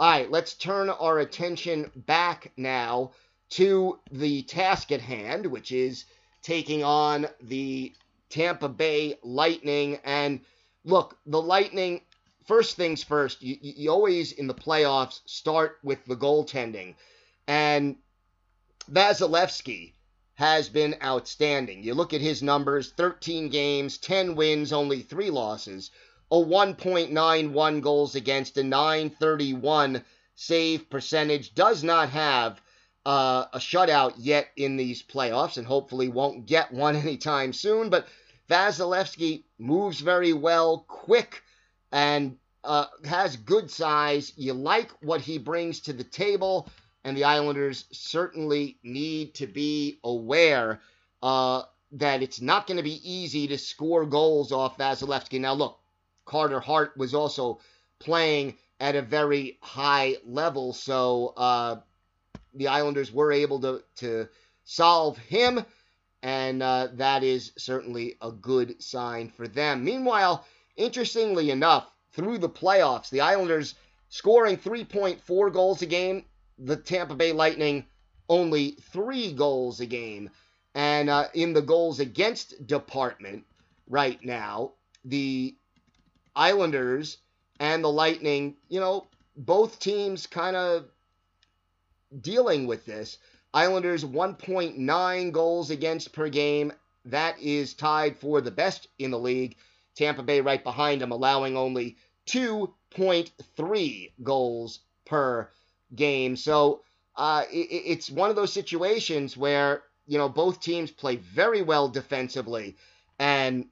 All 0.00 0.10
right, 0.10 0.30
let's 0.30 0.54
turn 0.54 0.88
our 0.88 1.18
attention 1.18 1.90
back 1.94 2.52
now 2.56 3.10
to 3.50 3.98
the 4.10 4.40
task 4.44 4.92
at 4.92 5.02
hand, 5.02 5.44
which 5.44 5.72
is 5.72 6.06
taking 6.40 6.82
on 6.82 7.26
the 7.42 7.92
Tampa 8.30 8.70
Bay 8.70 9.18
Lightning. 9.22 9.98
And 10.02 10.40
look, 10.86 11.18
the 11.26 11.42
Lightning, 11.42 12.00
first 12.46 12.76
things 12.76 13.02
first, 13.04 13.42
you, 13.42 13.58
you 13.60 13.90
always 13.90 14.32
in 14.32 14.46
the 14.46 14.54
playoffs 14.54 15.20
start 15.26 15.78
with 15.82 16.02
the 16.06 16.16
goaltending. 16.16 16.94
And 17.46 17.96
Vasilevskiy 18.90 19.92
has 20.32 20.70
been 20.70 20.96
outstanding. 21.04 21.82
You 21.82 21.92
look 21.92 22.14
at 22.14 22.22
his 22.22 22.42
numbers 22.42 22.90
13 22.92 23.50
games, 23.50 23.98
10 23.98 24.34
wins, 24.34 24.72
only 24.72 25.02
three 25.02 25.28
losses, 25.28 25.90
a 26.30 26.36
1.91 26.36 27.80
goals 27.82 28.14
against, 28.14 28.56
a 28.56 28.62
931 28.62 30.04
save 30.34 30.88
percentage. 30.88 31.54
Does 31.54 31.82
not 31.82 32.10
have 32.10 32.60
uh, 33.04 33.46
a 33.52 33.58
shutout 33.58 34.14
yet 34.16 34.48
in 34.56 34.76
these 34.76 35.02
playoffs 35.02 35.56
and 35.56 35.66
hopefully 35.66 36.08
won't 36.08 36.46
get 36.46 36.72
one 36.72 36.96
anytime 37.04 37.52
soon. 37.52 37.90
But 37.90 38.06
Vasilevskiy 38.48 39.44
moves 39.58 40.00
very 40.00 40.32
well, 40.32 40.84
quick, 40.88 41.42
and 41.92 42.36
uh, 42.64 42.86
has 43.04 43.36
good 43.36 43.70
size. 43.70 44.32
You 44.36 44.52
like 44.52 44.90
what 45.02 45.20
he 45.20 45.38
brings 45.38 45.80
to 45.80 45.92
the 45.92 46.04
table, 46.04 46.68
and 47.04 47.16
the 47.16 47.24
Islanders 47.24 47.86
certainly 47.92 48.78
need 48.82 49.34
to 49.34 49.46
be 49.46 49.98
aware 50.04 50.80
uh, 51.22 51.62
that 51.92 52.22
it's 52.22 52.40
not 52.40 52.66
going 52.66 52.76
to 52.76 52.82
be 52.82 53.00
easy 53.10 53.48
to 53.48 53.58
score 53.58 54.06
goals 54.06 54.52
off 54.52 54.78
Vasilevskiy. 54.78 55.40
Now, 55.40 55.54
look, 55.54 55.79
Carter 56.30 56.60
Hart 56.60 56.96
was 56.96 57.12
also 57.12 57.58
playing 57.98 58.56
at 58.78 58.94
a 58.94 59.02
very 59.02 59.58
high 59.62 60.16
level, 60.24 60.72
so 60.72 61.34
uh, 61.36 61.80
the 62.54 62.68
Islanders 62.68 63.10
were 63.10 63.32
able 63.32 63.60
to, 63.62 63.82
to 63.96 64.28
solve 64.62 65.18
him, 65.18 65.64
and 66.22 66.62
uh, 66.62 66.86
that 66.92 67.24
is 67.24 67.50
certainly 67.58 68.16
a 68.22 68.30
good 68.30 68.80
sign 68.80 69.28
for 69.28 69.48
them. 69.48 69.82
Meanwhile, 69.82 70.46
interestingly 70.76 71.50
enough, 71.50 71.90
through 72.12 72.38
the 72.38 72.48
playoffs, 72.48 73.10
the 73.10 73.22
Islanders 73.22 73.74
scoring 74.08 74.56
3.4 74.56 75.52
goals 75.52 75.82
a 75.82 75.86
game, 75.86 76.24
the 76.60 76.76
Tampa 76.76 77.16
Bay 77.16 77.32
Lightning 77.32 77.84
only 78.28 78.76
three 78.92 79.32
goals 79.32 79.80
a 79.80 79.86
game. 79.86 80.30
And 80.76 81.10
uh, 81.10 81.26
in 81.34 81.54
the 81.54 81.62
goals 81.62 81.98
against 81.98 82.68
department 82.68 83.44
right 83.88 84.24
now, 84.24 84.74
the 85.04 85.56
Islanders 86.40 87.18
and 87.58 87.84
the 87.84 87.92
Lightning, 87.92 88.56
you 88.70 88.80
know, 88.80 89.06
both 89.36 89.78
teams 89.78 90.26
kind 90.26 90.56
of 90.56 90.86
dealing 92.18 92.66
with 92.66 92.86
this. 92.86 93.18
Islanders 93.52 94.04
1.9 94.04 95.32
goals 95.32 95.70
against 95.70 96.14
per 96.14 96.30
game. 96.30 96.72
That 97.04 97.38
is 97.40 97.74
tied 97.74 98.16
for 98.16 98.40
the 98.40 98.50
best 98.50 98.88
in 98.98 99.10
the 99.10 99.18
league. 99.18 99.56
Tampa 99.94 100.22
Bay 100.22 100.40
right 100.40 100.64
behind 100.64 101.02
them, 101.02 101.12
allowing 101.12 101.58
only 101.58 101.98
2.3 102.26 104.12
goals 104.22 104.80
per 105.04 105.50
game. 105.94 106.36
So 106.36 106.80
uh, 107.16 107.44
it, 107.52 107.68
it's 107.68 108.08
one 108.10 108.30
of 108.30 108.36
those 108.36 108.52
situations 108.52 109.36
where, 109.36 109.82
you 110.06 110.16
know, 110.16 110.30
both 110.30 110.62
teams 110.62 110.90
play 110.90 111.16
very 111.16 111.60
well 111.60 111.88
defensively. 111.88 112.76
And 113.18 113.66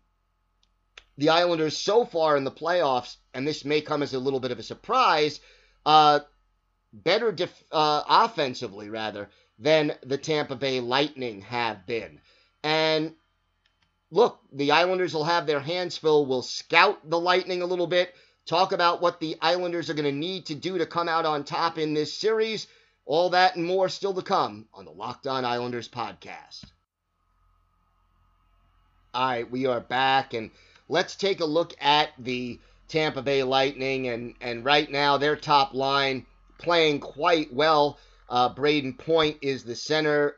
the 1.19 1.31
Islanders 1.31 1.77
so 1.77 2.05
far 2.05 2.37
in 2.37 2.45
the 2.45 2.51
playoffs, 2.51 3.17
and 3.35 3.47
this 3.47 3.65
may 3.65 3.81
come 3.81 4.03
as 4.03 4.15
a 4.15 4.19
little 4.19 4.41
bit 4.41 4.53
of 4.53 4.59
a 4.59 4.63
surprise, 4.63 5.41
uh, 5.85 6.21
better 6.93 7.33
def- 7.33 7.65
uh, 7.73 8.03
offensively 8.09 8.89
rather 8.89 9.29
than 9.59 9.93
the 10.05 10.17
Tampa 10.17 10.55
Bay 10.55 10.81
Lightning 10.81 11.43
have 11.43 11.85
been. 11.87 12.21
And 12.63 13.15
look, 14.13 14.39
the 14.53 14.71
Islanders 14.71 15.13
will 15.13 15.25
have 15.25 15.47
their 15.47 15.61
hands 15.61 15.99
full. 15.99 16.25
We'll 16.25 16.43
scout 16.43 17.11
the 17.11 17.21
Lightning 17.21 17.63
a 17.63 17.67
little 17.67 17.89
bit, 17.89 18.15
talk 18.47 18.71
about 18.71 19.03
what 19.03 19.19
the 19.19 19.37
Islanders 19.41 19.91
are 19.91 19.95
going 19.95 20.05
to 20.05 20.13
need 20.13 20.47
to 20.47 20.55
do 20.55 20.79
to 20.79 20.87
come 20.87 21.09
out 21.09 21.27
on 21.27 21.43
top 21.43 21.79
in 21.79 21.95
this 21.95 22.15
series. 22.15 22.69
All 23.07 23.31
that 23.31 23.57
and 23.57 23.65
more 23.65 23.89
still 23.89 24.15
to 24.15 24.23
come 24.23 24.67
on 24.73 24.85
the 24.85 24.93
Locked 24.93 25.27
On 25.27 25.45
Islanders 25.45 25.89
podcast. 25.89 26.65
All 29.15 29.27
right, 29.27 29.51
we 29.51 29.67
are 29.67 29.81
back, 29.81 30.35
and 30.35 30.51
let's 30.89 31.15
take 31.15 31.41
a 31.41 31.45
look 31.45 31.75
at 31.81 32.11
the 32.19 32.59
Tampa 32.89 33.23
Bay 33.23 33.43
Lightning. 33.43 34.09
And, 34.09 34.35
and 34.41 34.65
right 34.65 34.91
now, 34.91 35.19
their 35.19 35.37
top 35.37 35.75
line 35.75 36.27
playing 36.59 37.01
quite 37.01 37.53
well. 37.53 37.99
Uh, 38.29 38.53
Brayden 38.55 38.99
Point 38.99 39.39
is 39.43 39.65
the 39.65 39.75
center 39.75 40.37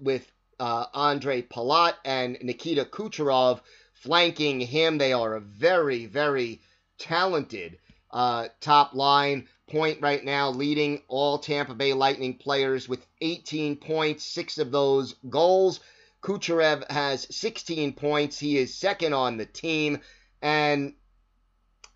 with 0.00 0.30
uh, 0.58 0.86
Ondrej 0.94 1.48
Palat 1.48 1.94
and 2.04 2.36
Nikita 2.42 2.84
Kucherov 2.84 3.60
flanking 3.94 4.60
him. 4.60 4.98
They 4.98 5.12
are 5.12 5.34
a 5.34 5.40
very, 5.40 6.06
very 6.06 6.60
talented 6.98 7.78
uh, 8.10 8.48
top 8.60 8.94
line. 8.94 9.48
Point 9.68 10.02
right 10.02 10.24
now 10.24 10.50
leading 10.50 11.02
all 11.06 11.38
Tampa 11.38 11.74
Bay 11.74 11.92
Lightning 11.92 12.34
players 12.34 12.88
with 12.88 13.06
18 13.20 13.76
points, 13.76 14.24
six 14.24 14.58
of 14.58 14.72
those 14.72 15.14
goals. 15.28 15.80
Kucherov 16.22 16.90
has 16.90 17.26
16 17.34 17.94
points. 17.94 18.38
He 18.38 18.58
is 18.58 18.74
second 18.74 19.14
on 19.14 19.36
the 19.36 19.46
team. 19.46 20.00
And 20.42 20.94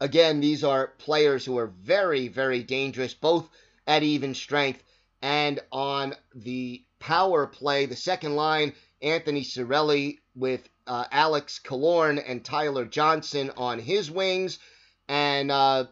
again, 0.01 0.41
these 0.41 0.65
are 0.65 0.89
players 0.99 1.45
who 1.45 1.59
are 1.59 1.67
very, 1.67 2.29
very 2.29 2.63
dangerous, 2.63 3.15
both 3.15 3.49
at 3.87 4.03
even 4.03 4.35
strength. 4.35 4.83
And 5.23 5.61
on 5.73 6.15
the 6.35 6.85
power 6.99 7.47
play, 7.47 7.87
the 7.87 7.97
second 7.97 8.37
line, 8.37 8.75
Anthony 9.03 9.43
Cirelli 9.43 10.19
with 10.35 10.69
uh, 10.87 11.05
Alex 11.11 11.61
Killorn 11.63 12.23
and 12.27 12.45
Tyler 12.45 12.85
Johnson 12.85 13.51
on 13.57 13.79
his 13.79 14.11
wings. 14.11 14.59
And 15.09 15.51
uh, 15.51 15.87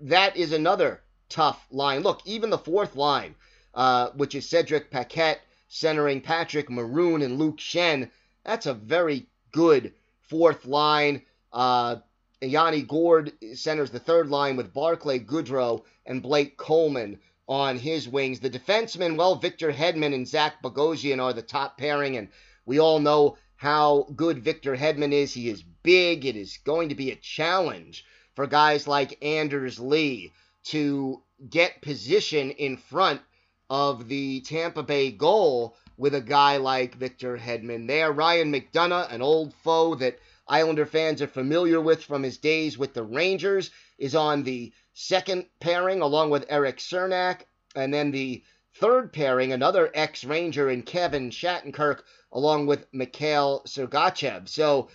that 0.00 0.36
is 0.36 0.52
another 0.52 1.02
tough 1.28 1.66
line. 1.70 2.02
Look, 2.02 2.22
even 2.24 2.50
the 2.50 2.58
fourth 2.58 2.96
line, 2.96 3.34
uh, 3.74 4.10
which 4.10 4.34
is 4.34 4.48
Cedric 4.48 4.90
Paquette 4.90 5.40
centering 5.68 6.20
Patrick 6.20 6.70
Maroon 6.70 7.22
and 7.22 7.38
Luke 7.38 7.58
Schenn. 7.58 8.10
that's 8.44 8.66
a 8.66 8.74
very 8.74 9.26
good 9.52 9.92
fourth 10.20 10.64
line. 10.66 11.22
Uh, 11.52 11.96
Yanni 12.40 12.82
Gourde 12.82 13.32
centers 13.54 13.90
the 13.90 13.98
third 13.98 14.28
line 14.28 14.56
with 14.56 14.74
Barclay 14.74 15.18
Goodrow 15.18 15.84
and 16.04 16.22
Blake 16.22 16.56
Coleman 16.56 17.18
on 17.48 17.78
his 17.78 18.08
wings. 18.08 18.40
The 18.40 18.50
defensemen, 18.50 19.16
well, 19.16 19.36
Victor 19.36 19.72
Hedman 19.72 20.14
and 20.14 20.28
Zach 20.28 20.62
Bogosian 20.62 21.22
are 21.22 21.32
the 21.32 21.42
top 21.42 21.78
pairing, 21.78 22.16
and 22.16 22.28
we 22.66 22.78
all 22.78 22.98
know 22.98 23.38
how 23.56 24.06
good 24.14 24.44
Victor 24.44 24.76
Hedman 24.76 25.12
is. 25.12 25.32
He 25.32 25.48
is 25.48 25.62
big. 25.82 26.26
It 26.26 26.36
is 26.36 26.58
going 26.64 26.90
to 26.90 26.94
be 26.94 27.10
a 27.10 27.16
challenge 27.16 28.04
for 28.34 28.46
guys 28.46 28.86
like 28.86 29.24
Anders 29.24 29.80
Lee 29.80 30.32
to 30.64 31.22
get 31.48 31.80
position 31.82 32.50
in 32.50 32.76
front 32.76 33.20
of 33.68 34.08
the 34.08 34.40
Tampa 34.42 34.82
Bay 34.82 35.10
goal 35.10 35.76
with 35.96 36.14
a 36.14 36.20
guy 36.20 36.58
like 36.58 36.94
Victor 36.94 37.36
Hedman 37.36 37.86
there. 37.86 38.12
Ryan 38.12 38.52
McDonagh, 38.52 39.12
an 39.12 39.22
old 39.22 39.54
foe 39.54 39.94
that 39.96 40.18
Islander 40.46 40.86
fans 40.86 41.22
are 41.22 41.26
familiar 41.26 41.80
with 41.80 42.04
from 42.04 42.22
his 42.22 42.38
days 42.38 42.78
with 42.78 42.94
the 42.94 43.02
Rangers, 43.02 43.70
is 43.98 44.14
on 44.14 44.42
the 44.42 44.72
second 44.92 45.46
pairing 45.60 46.02
along 46.02 46.30
with 46.30 46.46
Erik 46.48 46.78
Cernak. 46.78 47.40
And 47.74 47.92
then 47.92 48.10
the 48.10 48.44
third 48.74 49.12
pairing, 49.12 49.52
another 49.52 49.90
ex 49.94 50.24
Ranger 50.24 50.70
in 50.70 50.82
Kevin 50.82 51.30
Shattenkirk, 51.30 52.02
along 52.32 52.66
with 52.66 52.86
Mikhail 52.92 53.62
Sergachev. 53.66 54.48
So, 54.48 54.88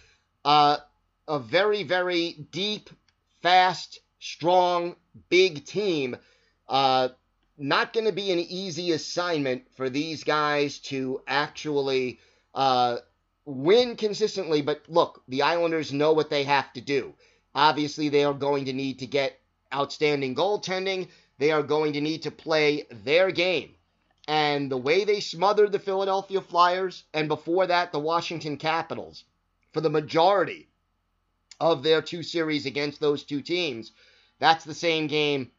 uh, 0.46 0.78
a 1.28 1.40
very, 1.40 1.84
very 1.84 2.48
deep, 2.52 2.90
fast, 3.42 4.00
strong, 4.20 4.96
big 5.30 5.66
team. 5.66 6.16
Uh, 6.68 7.10
not 7.62 7.94
going 7.94 8.08
to 8.08 8.12
be 8.12 8.32
an 8.32 8.40
easy 8.40 8.92
assignment 8.92 9.64
for 9.76 9.90
these 9.90 10.24
guys 10.24 10.80
to 10.80 11.22
actually 11.28 12.20
uh, 12.56 12.98
win 13.46 13.96
consistently. 13.96 14.62
But 14.62 14.82
look, 14.88 15.24
the 15.28 15.44
Islanders 15.44 15.94
know 15.94 16.12
what 16.14 16.30
they 16.30 16.44
have 16.44 16.74
to 16.74 16.82
do. 16.82 17.14
Obviously, 17.54 18.10
they 18.10 18.24
are 18.24 18.34
going 18.34 18.66
to 18.66 18.74
need 18.74 19.00
to 19.00 19.06
get 19.06 19.40
outstanding 19.74 20.36
goaltending. 20.36 21.08
They 21.38 21.52
are 21.52 21.64
going 21.64 21.94
to 21.94 22.02
need 22.02 22.24
to 22.24 22.32
play 22.32 22.88
their 23.04 23.32
game. 23.32 23.76
And 24.28 24.72
the 24.72 24.78
way 24.78 25.04
they 25.04 25.20
smothered 25.20 25.72
the 25.72 25.80
Philadelphia 25.80 26.42
Flyers, 26.42 27.04
and 27.14 27.28
before 27.28 27.68
that, 27.68 27.92
the 27.92 28.00
Washington 28.00 28.58
Capitals, 28.58 29.24
for 29.72 29.82
the 29.82 29.90
majority 29.90 30.68
of 31.60 31.84
their 31.84 32.02
two 32.02 32.24
series 32.24 32.66
against 32.66 33.00
those 33.00 33.24
two 33.24 33.42
teams, 33.42 33.92
that's 34.40 34.66
the 34.66 34.74
same 34.74 35.08
game 35.08 35.52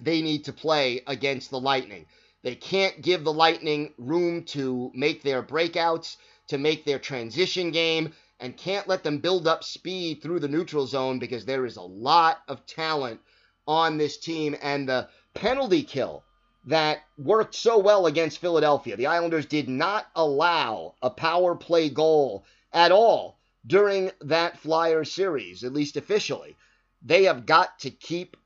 they 0.00 0.22
need 0.22 0.44
to 0.44 0.52
play 0.52 1.02
against 1.06 1.50
the 1.50 1.60
Lightning. 1.60 2.06
They 2.42 2.54
can't 2.54 3.00
give 3.00 3.24
the 3.24 3.32
Lightning 3.32 3.94
room 3.98 4.44
to 4.44 4.90
make 4.94 5.22
their 5.22 5.42
breakouts, 5.42 6.16
to 6.48 6.58
make 6.58 6.84
their 6.84 6.98
transition 6.98 7.70
game, 7.70 8.12
and 8.40 8.56
can't 8.56 8.88
let 8.88 9.02
them 9.02 9.18
build 9.18 9.46
up 9.46 9.64
speed 9.64 10.20
through 10.20 10.40
the 10.40 10.48
neutral 10.48 10.86
zone 10.86 11.18
because 11.18 11.44
there 11.44 11.64
is 11.64 11.76
a 11.76 11.82
lot 11.82 12.42
of 12.48 12.66
talent 12.66 13.20
on 13.66 13.96
this 13.96 14.18
team. 14.18 14.56
And 14.60 14.88
the 14.88 15.08
penalty 15.32 15.82
kill 15.82 16.24
that 16.66 16.98
worked 17.16 17.54
so 17.54 17.78
well 17.78 18.06
against 18.06 18.40
Philadelphia, 18.40 18.96
the 18.96 19.06
Islanders 19.06 19.46
did 19.46 19.68
not 19.68 20.06
allow 20.14 20.94
a 21.02 21.10
power 21.10 21.54
play 21.54 21.88
goal 21.88 22.44
at 22.72 22.92
all 22.92 23.38
during 23.66 24.10
that 24.20 24.58
Flyer 24.58 25.04
series, 25.04 25.64
at 25.64 25.72
least 25.72 25.96
officially. 25.96 26.56
they 27.02 27.24
have 27.24 27.46
got 27.46 27.78
to 27.80 27.90
keep. 27.90 28.36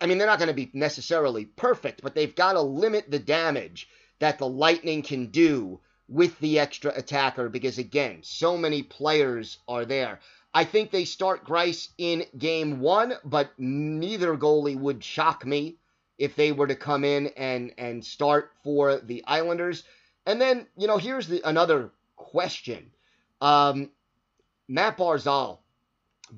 I 0.00 0.06
mean, 0.06 0.18
they're 0.18 0.26
not 0.26 0.38
going 0.38 0.48
to 0.48 0.54
be 0.54 0.70
necessarily 0.72 1.44
perfect, 1.44 2.02
but 2.02 2.14
they've 2.14 2.34
got 2.34 2.54
to 2.54 2.62
limit 2.62 3.10
the 3.10 3.18
damage 3.18 3.88
that 4.18 4.38
the 4.38 4.48
Lightning 4.48 5.02
can 5.02 5.26
do 5.26 5.80
with 6.08 6.38
the 6.40 6.58
extra 6.58 6.92
attacker 6.96 7.48
because, 7.48 7.78
again, 7.78 8.20
so 8.22 8.56
many 8.56 8.82
players 8.82 9.58
are 9.68 9.84
there. 9.84 10.20
I 10.52 10.64
think 10.64 10.90
they 10.90 11.04
start 11.04 11.46
Greiss 11.46 11.88
in 11.96 12.24
game 12.36 12.80
one, 12.80 13.14
but 13.24 13.52
neither 13.58 14.36
goalie 14.36 14.78
would 14.78 15.04
shock 15.04 15.46
me 15.46 15.76
if 16.18 16.34
they 16.34 16.52
were 16.52 16.66
to 16.66 16.74
come 16.74 17.04
in 17.04 17.28
and, 17.36 17.72
and 17.78 18.04
start 18.04 18.50
for 18.64 18.98
the 18.98 19.24
Islanders. 19.26 19.84
And 20.26 20.40
then, 20.40 20.66
you 20.76 20.86
know, 20.86 20.98
here's 20.98 21.28
the, 21.28 21.40
another 21.44 21.92
question. 22.16 22.90
Um, 23.40 23.90
Mat 24.68 24.98
Barzal 24.98 25.59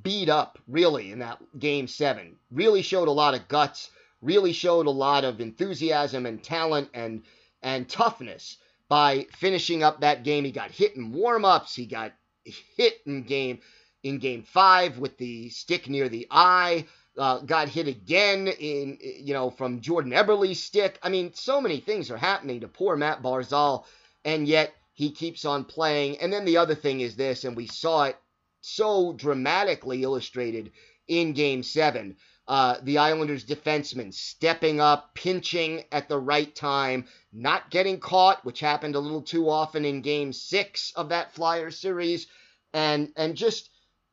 beat 0.02 0.28
up 0.28 0.58
really 0.68 1.12
in 1.12 1.18
that 1.20 1.38
game 1.58 1.86
seven. 1.86 2.36
Really 2.50 2.82
showed 2.82 3.08
a 3.08 3.12
lot 3.12 3.34
of 3.34 3.48
guts. 3.48 3.90
Really 4.20 4.52
showed 4.52 4.86
a 4.86 4.90
lot 4.90 5.24
of 5.24 5.40
enthusiasm 5.40 6.26
and 6.26 6.42
talent 6.42 6.88
and 6.94 7.22
and 7.62 7.88
toughness 7.88 8.58
by 8.88 9.26
finishing 9.32 9.82
up 9.82 10.00
that 10.00 10.24
game. 10.24 10.44
He 10.44 10.52
got 10.52 10.70
hit 10.70 10.96
in 10.96 11.12
warm-ups. 11.12 11.74
He 11.74 11.86
got 11.86 12.12
hit 12.76 13.00
in 13.06 13.22
game 13.22 13.60
in 14.02 14.18
game 14.18 14.42
five 14.42 14.98
with 14.98 15.16
the 15.18 15.48
stick 15.48 15.88
near 15.88 16.08
the 16.08 16.26
eye. 16.30 16.86
Uh, 17.16 17.38
got 17.40 17.68
hit 17.68 17.88
again 17.88 18.48
in 18.48 18.98
you 19.00 19.34
know 19.34 19.50
from 19.50 19.80
Jordan 19.80 20.12
Eberle's 20.12 20.62
stick. 20.62 20.98
I 21.02 21.08
mean, 21.08 21.34
so 21.34 21.60
many 21.60 21.78
things 21.78 22.10
are 22.10 22.16
happening 22.16 22.60
to 22.60 22.68
poor 22.68 22.96
Mat 22.96 23.22
Barzal, 23.22 23.84
and 24.24 24.48
yet 24.48 24.72
he 24.94 25.10
keeps 25.10 25.44
on 25.44 25.64
playing. 25.64 26.18
And 26.18 26.32
then 26.32 26.44
the 26.44 26.56
other 26.56 26.74
thing 26.74 27.00
is 27.00 27.16
this, 27.16 27.44
and 27.44 27.56
we 27.56 27.66
saw 27.66 28.04
it 28.04 28.16
so 28.62 29.12
dramatically 29.12 30.02
illustrated 30.02 30.72
in 31.08 31.32
Game 31.34 31.62
Seven. 31.62 32.16
Uh, 32.48 32.76
the 32.82 32.98
Islanders 32.98 33.44
defensemen 33.44 34.12
stepping 34.12 34.80
up, 34.80 35.14
pinching 35.14 35.84
at 35.92 36.08
the 36.08 36.18
right 36.18 36.52
time, 36.54 37.06
not 37.32 37.70
getting 37.70 38.00
caught, 38.00 38.44
which 38.44 38.60
happened 38.60 38.94
a 38.94 39.00
little 39.00 39.22
too 39.22 39.48
often 39.48 39.84
in 39.84 40.00
Game 40.00 40.32
Six 40.32 40.92
of 40.96 41.10
that 41.10 41.34
Flyer 41.34 41.70
series, 41.70 42.26
and 42.72 43.12
and 43.16 43.36
just 43.36 43.70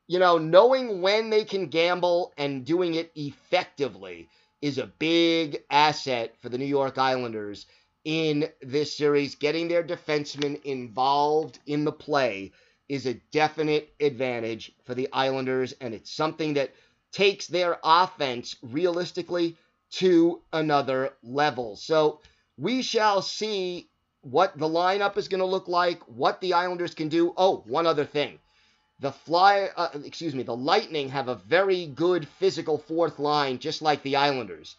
you 0.08 0.20
know 0.20 0.38
knowing 0.38 1.02
when 1.02 1.30
they 1.30 1.44
can 1.44 1.68
gamble 1.68 2.34
and 2.38 2.66
doing 2.66 2.96
it 2.96 3.12
effectively 3.16 4.28
is 4.62 4.78
a 4.78 4.88
big 5.00 5.64
asset 5.70 6.36
for 6.42 6.50
the 6.50 6.58
New 6.58 6.66
York 6.66 6.98
Islanders 6.98 7.66
in 8.04 8.50
this 8.62 8.96
series. 8.96 9.36
Getting 9.36 9.68
their 9.68 9.84
defensemen 9.84 10.64
involved 10.64 11.60
in 11.66 11.84
the 11.84 11.92
play 11.92 12.52
is 12.90 13.06
a 13.06 13.22
definite 13.32 13.94
advantage 14.00 14.72
for 14.84 14.96
the 14.96 15.08
Islanders, 15.14 15.74
and 15.80 15.94
it's 15.94 16.12
something 16.12 16.56
that 16.56 16.74
takes 17.12 17.48
their 17.48 17.78
offense 17.84 18.56
realistically 18.62 19.56
to 19.92 20.42
another 20.52 21.14
level. 21.24 21.76
So 21.76 22.20
we 22.58 22.82
shall 22.82 23.22
see 23.22 23.90
what 24.22 24.58
the 24.58 24.68
lineup 24.68 25.18
is 25.18 25.28
going 25.28 25.40
to 25.40 25.46
look 25.46 25.68
like, 25.68 26.02
what 26.04 26.42
the 26.42 26.54
Islanders 26.54 26.94
can 26.94 27.08
do. 27.08 27.34
Oh, 27.38 27.64
one 27.68 27.88
other 27.88 28.06
thing. 28.06 28.40
The 29.00 29.12
Fly, 29.12 29.70
uh, 29.78 29.90
excuse 30.04 30.36
me, 30.36 30.44
the 30.44 30.56
Lightning 30.56 31.10
have 31.10 31.30
a 31.30 31.36
very 31.36 31.86
good 31.86 32.28
physical 32.28 32.78
fourth 32.78 33.18
line, 33.18 33.60
just 33.60 33.82
like 33.82 34.04
the 34.04 34.18
Islanders. 34.18 34.76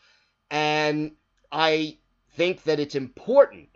And 0.51 1.13
I 1.51 1.97
think 2.37 2.65
that 2.65 2.81
it's 2.81 2.95
important 2.95 3.69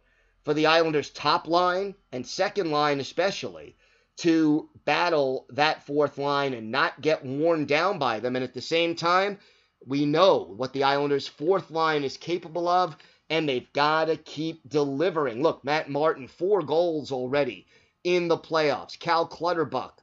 for 0.45 0.53
the 0.53 0.67
Islanders' 0.67 1.11
top 1.11 1.49
line 1.49 1.95
and 2.13 2.27
second 2.27 2.71
line, 2.71 3.01
especially, 3.01 3.75
to 4.17 4.69
battle 4.85 5.47
that 5.51 5.85
fourth 5.87 6.19
line 6.19 6.55
and 6.55 6.71
not 6.71 7.01
get 7.01 7.25
worn 7.25 7.67
down 7.67 7.99
by 7.99 8.21
them. 8.21 8.37
And 8.37 8.45
at 8.45 8.55
the 8.55 8.61
same 8.61 8.95
time, 8.95 9.39
we 9.87 10.07
know 10.07 10.53
what 10.57 10.73
the 10.73 10.85
Islanders' 10.85 11.29
fourth 11.29 11.71
line 11.71 12.05
is 12.05 12.17
capable 12.17 12.69
of, 12.69 12.97
and 13.29 13.49
they've 13.49 13.73
got 13.73 14.07
to 14.07 14.17
keep 14.17 14.69
delivering. 14.69 15.43
Look, 15.43 15.65
Matt 15.65 15.91
Martin, 15.91 16.29
four 16.29 16.63
goals 16.63 17.13
already 17.13 17.67
in 18.03 18.29
the 18.29 18.39
playoffs. 18.39 18.99
Cal 18.99 19.27
Clutterbuck, 19.27 20.01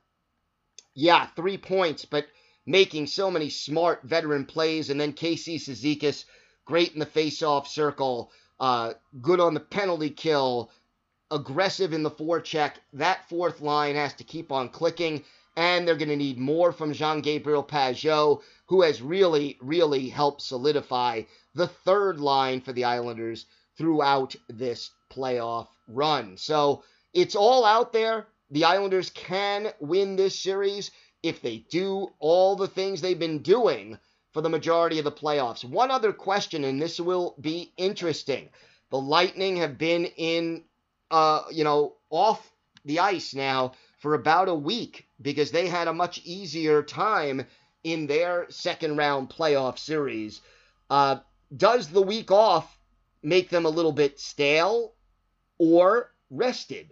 yeah, 0.93 1.27
three 1.35 1.57
points, 1.57 2.05
but 2.05 2.27
making 2.65 3.07
so 3.07 3.31
many 3.31 3.49
smart 3.49 4.03
veteran 4.03 4.45
plays. 4.45 4.89
And 4.89 4.99
then 4.99 5.13
Casey 5.13 5.57
Cizikas, 5.57 6.25
great 6.65 6.93
in 6.93 6.99
the 6.99 7.05
face-off 7.05 7.67
circle, 7.67 8.31
uh, 8.59 8.93
good 9.21 9.39
on 9.39 9.53
the 9.53 9.59
penalty 9.59 10.09
kill, 10.09 10.71
aggressive 11.31 11.93
in 11.93 12.03
the 12.03 12.11
forecheck. 12.11 12.73
That 12.93 13.27
fourth 13.29 13.61
line 13.61 13.95
has 13.95 14.13
to 14.15 14.23
keep 14.23 14.51
on 14.51 14.69
clicking, 14.69 15.23
and 15.55 15.87
they're 15.87 15.95
going 15.95 16.09
to 16.09 16.15
need 16.15 16.37
more 16.37 16.71
from 16.71 16.93
Jean 16.93 17.21
Gabriel 17.21 17.63
Pageau, 17.63 18.41
who 18.67 18.81
has 18.83 19.01
really, 19.01 19.57
really 19.61 20.09
helped 20.09 20.41
solidify 20.41 21.23
the 21.55 21.67
third 21.67 22.19
line 22.19 22.61
for 22.61 22.73
the 22.73 22.83
Islanders 22.83 23.45
throughout 23.77 24.35
this 24.49 24.91
playoff 25.11 25.67
run. 25.87 26.37
So 26.37 26.83
it's 27.13 27.35
all 27.35 27.65
out 27.65 27.91
there. 27.93 28.27
The 28.51 28.65
Islanders 28.65 29.09
can 29.09 29.71
win 29.79 30.15
this 30.15 30.39
series 30.39 30.91
if 31.23 31.41
they 31.41 31.65
do 31.69 32.11
all 32.19 32.55
the 32.55 32.67
things 32.67 33.01
they've 33.01 33.17
been 33.17 33.41
doing 33.41 33.97
for 34.33 34.41
the 34.41 34.49
majority 34.49 34.97
of 34.97 35.05
the 35.05 35.11
playoffs. 35.11 35.63
One 35.63 35.91
other 35.91 36.13
question, 36.13 36.63
and 36.63 36.81
this 36.81 36.99
will 36.99 37.35
be 37.39 37.73
interesting. 37.77 38.49
The 38.89 38.99
Lightning 38.99 39.57
have 39.57 39.77
been 39.77 40.05
in 40.05 40.63
uh, 41.11 41.43
you 41.51 41.63
know, 41.63 41.95
off 42.09 42.51
the 42.85 42.99
ice 42.99 43.35
now 43.35 43.73
for 43.99 44.15
about 44.15 44.49
a 44.49 44.55
week 44.55 45.07
because 45.21 45.51
they 45.51 45.67
had 45.67 45.87
a 45.87 45.93
much 45.93 46.21
easier 46.23 46.81
time 46.81 47.45
in 47.83 48.07
their 48.07 48.47
second 48.49 48.97
round 48.97 49.29
playoff 49.29 49.77
series. 49.77 50.41
Uh, 50.89 51.17
does 51.55 51.87
the 51.89 52.01
week 52.01 52.31
off 52.31 52.79
make 53.21 53.49
them 53.49 53.65
a 53.65 53.69
little 53.69 53.91
bit 53.91 54.19
stale 54.19 54.93
or 55.57 56.11
rested? 56.29 56.91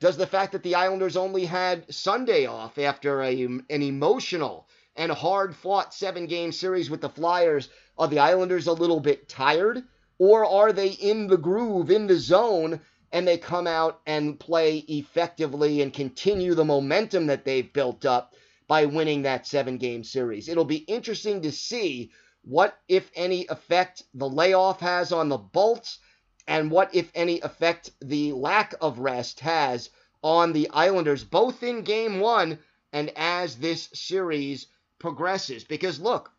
Does 0.00 0.16
the 0.16 0.26
fact 0.26 0.52
that 0.52 0.62
the 0.62 0.74
Islanders 0.74 1.16
only 1.16 1.46
had 1.46 1.92
Sunday 1.92 2.46
off 2.46 2.78
after 2.78 3.22
a, 3.22 3.42
an 3.44 3.64
emotional 3.70 4.68
and 4.96 5.10
hard 5.10 5.56
fought 5.56 5.94
seven 5.94 6.26
game 6.26 6.52
series 6.52 6.90
with 6.90 7.00
the 7.00 7.08
Flyers, 7.08 7.68
are 7.98 8.08
the 8.08 8.18
Islanders 8.18 8.66
a 8.66 8.72
little 8.72 9.00
bit 9.00 9.28
tired? 9.28 9.82
Or 10.18 10.44
are 10.44 10.72
they 10.72 10.88
in 10.88 11.26
the 11.26 11.36
groove, 11.36 11.90
in 11.90 12.06
the 12.06 12.18
zone, 12.18 12.80
and 13.14 13.28
they 13.28 13.38
come 13.38 13.68
out 13.68 14.00
and 14.06 14.40
play 14.40 14.78
effectively 14.78 15.80
and 15.80 15.94
continue 15.94 16.52
the 16.52 16.64
momentum 16.64 17.26
that 17.26 17.44
they've 17.44 17.72
built 17.72 18.04
up 18.04 18.34
by 18.66 18.86
winning 18.86 19.22
that 19.22 19.46
seven 19.46 19.78
game 19.78 20.02
series. 20.02 20.48
It'll 20.48 20.64
be 20.64 20.78
interesting 20.78 21.42
to 21.42 21.52
see 21.52 22.10
what, 22.42 22.76
if 22.88 23.08
any, 23.14 23.46
effect 23.46 24.02
the 24.14 24.28
layoff 24.28 24.80
has 24.80 25.12
on 25.12 25.28
the 25.28 25.38
Bolts 25.38 26.00
and 26.48 26.72
what, 26.72 26.92
if 26.92 27.08
any, 27.14 27.40
effect 27.40 27.92
the 28.02 28.32
lack 28.32 28.74
of 28.80 28.98
rest 28.98 29.38
has 29.40 29.90
on 30.24 30.52
the 30.52 30.68
Islanders, 30.70 31.22
both 31.22 31.62
in 31.62 31.82
game 31.82 32.18
one 32.18 32.58
and 32.92 33.12
as 33.14 33.54
this 33.54 33.90
series 33.94 34.66
progresses. 34.98 35.62
Because 35.62 36.00
look, 36.00 36.32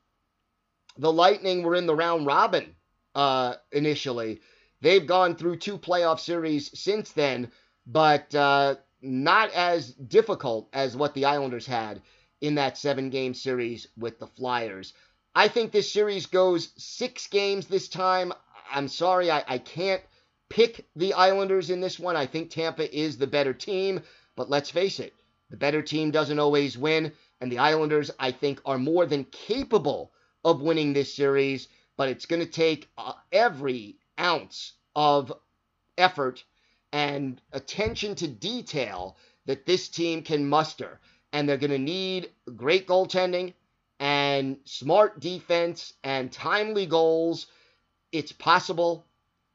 the 0.97 1.13
Lightning 1.13 1.63
were 1.63 1.75
in 1.75 1.85
the 1.85 1.95
round 1.95 2.25
robin 2.25 2.75
uh, 3.15 3.55
initially 3.71 4.41
They've 4.85 5.07
gone 5.07 5.35
through 5.35 5.57
two 5.57 5.79
playoff 5.79 6.19
series 6.19 6.69
since 6.79 7.11
then, 7.11 7.51
but 7.87 8.35
uh, 8.35 8.75
not 9.01 9.51
as 9.51 9.89
difficult 9.93 10.69
as 10.73 10.95
what 10.95 11.15
the 11.15 11.25
Islanders 11.25 11.65
had 11.65 12.03
in 12.39 12.53
that 12.53 12.77
seven 12.77 13.09
game 13.09 13.33
series 13.33 13.87
with 13.97 14.19
the 14.19 14.27
Flyers. 14.27 14.93
I 15.33 15.47
think 15.47 15.71
this 15.71 15.91
series 15.91 16.27
goes 16.27 16.69
six 16.77 17.25
games 17.25 17.65
this 17.65 17.87
time. 17.87 18.31
I'm 18.71 18.87
sorry, 18.87 19.31
I, 19.31 19.43
I 19.47 19.57
can't 19.57 20.03
pick 20.49 20.85
the 20.95 21.13
Islanders 21.13 21.71
in 21.71 21.81
this 21.81 21.97
one. 21.97 22.15
I 22.15 22.27
think 22.27 22.51
Tampa 22.51 22.95
is 22.95 23.17
the 23.17 23.25
better 23.25 23.55
team, 23.55 24.01
but 24.35 24.51
let's 24.51 24.69
face 24.69 24.99
it, 24.99 25.15
the 25.49 25.57
better 25.57 25.81
team 25.81 26.11
doesn't 26.11 26.37
always 26.37 26.77
win, 26.77 27.11
and 27.41 27.51
the 27.51 27.57
Islanders, 27.57 28.11
I 28.19 28.29
think, 28.29 28.61
are 28.65 28.77
more 28.77 29.07
than 29.07 29.23
capable 29.31 30.11
of 30.43 30.61
winning 30.61 30.93
this 30.93 31.11
series, 31.11 31.69
but 31.97 32.09
it's 32.09 32.27
going 32.27 32.43
to 32.43 32.51
take 32.51 32.87
uh, 32.99 33.13
every 33.31 33.97
ounce 34.19 34.73
of 34.95 35.33
effort 35.97 36.43
and 36.91 37.41
attention 37.51 38.15
to 38.15 38.27
detail 38.27 39.17
that 39.45 39.65
this 39.65 39.89
team 39.89 40.21
can 40.21 40.47
muster. 40.47 40.99
And 41.33 41.47
they're 41.47 41.57
going 41.57 41.71
to 41.71 41.77
need 41.77 42.29
great 42.55 42.87
goaltending 42.87 43.53
and 43.99 44.57
smart 44.63 45.19
defense 45.19 45.93
and 46.03 46.31
timely 46.31 46.85
goals. 46.85 47.47
It's 48.11 48.31
possible. 48.31 49.05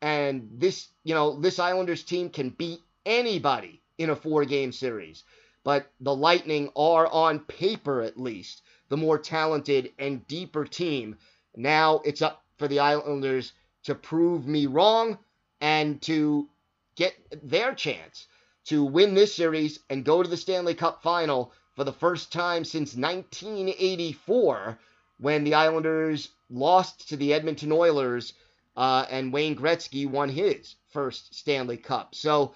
And 0.03 0.49
this, 0.59 0.88
you 1.05 1.14
know, 1.14 1.40
this 1.40 1.59
Islanders 1.59 2.03
team 2.03 2.31
can 2.31 2.51
beat 2.51 2.81
anybody 3.07 3.81
in 3.99 4.11
a 4.11 4.16
four 4.16 4.44
game 4.44 4.73
series. 4.73 5.25
But 5.64 5.90
the 6.01 6.14
Lightning 6.14 6.70
are, 6.75 7.07
on 7.07 7.40
paper 7.40 8.01
at 8.01 8.18
least, 8.18 8.62
the 8.88 8.96
more 8.96 9.18
talented 9.18 9.92
and 9.99 10.27
deeper 10.27 10.64
team. 10.64 11.16
Now 11.57 12.01
it's 12.05 12.23
up 12.23 12.42
for 12.59 12.68
the 12.68 12.81
Islanders 12.81 13.53
to 13.85 13.95
prove 13.95 14.47
me 14.47 14.66
wrong 14.66 15.19
and 15.61 16.01
to 16.03 16.49
get 16.97 17.14
their 17.43 17.75
chance 17.75 18.27
to 18.66 18.85
win 18.85 19.14
this 19.14 19.35
series 19.35 19.81
and 19.88 20.05
go 20.05 20.23
to 20.23 20.29
the 20.29 20.37
Stanley 20.37 20.75
Cup 20.75 21.03
final 21.03 21.53
for 21.75 21.85
the 21.85 21.93
first 21.93 22.33
time 22.33 22.64
since 22.64 22.95
1984 22.95 24.79
when 25.19 25.45
the 25.45 25.55
Islanders 25.55 26.29
lost 26.51 27.09
to 27.09 27.16
the 27.16 27.33
Edmonton 27.33 27.73
Oilers 27.73 28.33
uh, 28.77 29.07
and 29.11 29.33
Wayne 29.33 29.57
Gretzky 29.57 30.07
won 30.07 30.29
his 30.29 30.77
first 30.88 31.35
Stanley 31.35 31.77
Cup. 31.77 32.14
So, 32.14 32.55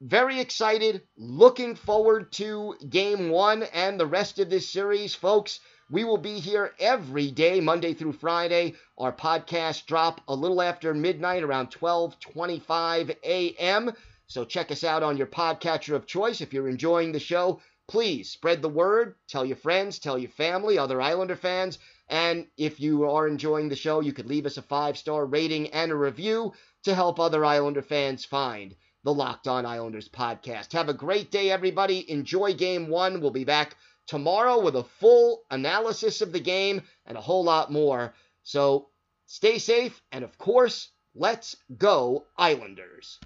very 0.00 0.40
excited, 0.40 1.02
looking 1.16 1.76
forward 1.76 2.32
to 2.32 2.74
game 2.88 3.30
one 3.30 3.62
and 3.62 4.00
the 4.00 4.06
rest 4.06 4.40
of 4.40 4.50
this 4.50 4.68
series, 4.68 5.14
folks. 5.14 5.60
We 5.92 6.04
will 6.04 6.16
be 6.16 6.38
here 6.38 6.72
every 6.80 7.30
day, 7.30 7.60
Monday 7.60 7.92
through 7.92 8.14
Friday. 8.14 8.76
Our 8.96 9.12
podcast 9.12 9.84
drop 9.84 10.22
a 10.26 10.34
little 10.34 10.62
after 10.62 10.94
midnight, 10.94 11.42
around 11.42 11.70
12:25 11.70 13.14
a.m. 13.22 13.92
So 14.26 14.46
check 14.46 14.70
us 14.70 14.84
out 14.84 15.02
on 15.02 15.18
your 15.18 15.26
podcatcher 15.26 15.94
of 15.94 16.06
choice. 16.06 16.40
If 16.40 16.54
you're 16.54 16.70
enjoying 16.70 17.12
the 17.12 17.20
show, 17.20 17.60
please 17.88 18.30
spread 18.30 18.62
the 18.62 18.70
word. 18.70 19.16
Tell 19.28 19.44
your 19.44 19.58
friends, 19.58 19.98
tell 19.98 20.16
your 20.16 20.30
family, 20.30 20.78
other 20.78 20.98
Islander 20.98 21.36
fans. 21.36 21.78
And 22.08 22.46
if 22.56 22.80
you 22.80 23.10
are 23.10 23.28
enjoying 23.28 23.68
the 23.68 23.76
show, 23.76 24.00
you 24.00 24.14
could 24.14 24.30
leave 24.30 24.46
us 24.46 24.56
a 24.56 24.62
five 24.62 24.96
star 24.96 25.26
rating 25.26 25.74
and 25.74 25.92
a 25.92 25.94
review 25.94 26.54
to 26.84 26.94
help 26.94 27.20
other 27.20 27.44
Islander 27.44 27.82
fans 27.82 28.24
find 28.24 28.74
the 29.04 29.12
Locked 29.12 29.46
On 29.46 29.66
Islanders 29.66 30.08
podcast. 30.08 30.72
Have 30.72 30.88
a 30.88 30.94
great 30.94 31.30
day, 31.30 31.50
everybody. 31.50 32.10
Enjoy 32.10 32.54
game 32.54 32.88
one. 32.88 33.20
We'll 33.20 33.30
be 33.30 33.44
back 33.44 33.76
tomorrow 34.06 34.60
with 34.60 34.76
a 34.76 34.84
full 34.84 35.42
analysis 35.50 36.20
of 36.20 36.32
the 36.32 36.40
game 36.40 36.82
and 37.06 37.16
a 37.16 37.20
whole 37.20 37.44
lot 37.44 37.70
more. 37.72 38.14
So 38.42 38.88
stay 39.26 39.58
safe, 39.58 40.00
and 40.12 40.24
of 40.24 40.36
course, 40.38 40.90
let's 41.14 41.56
go, 41.76 42.26
Islanders. 42.36 43.18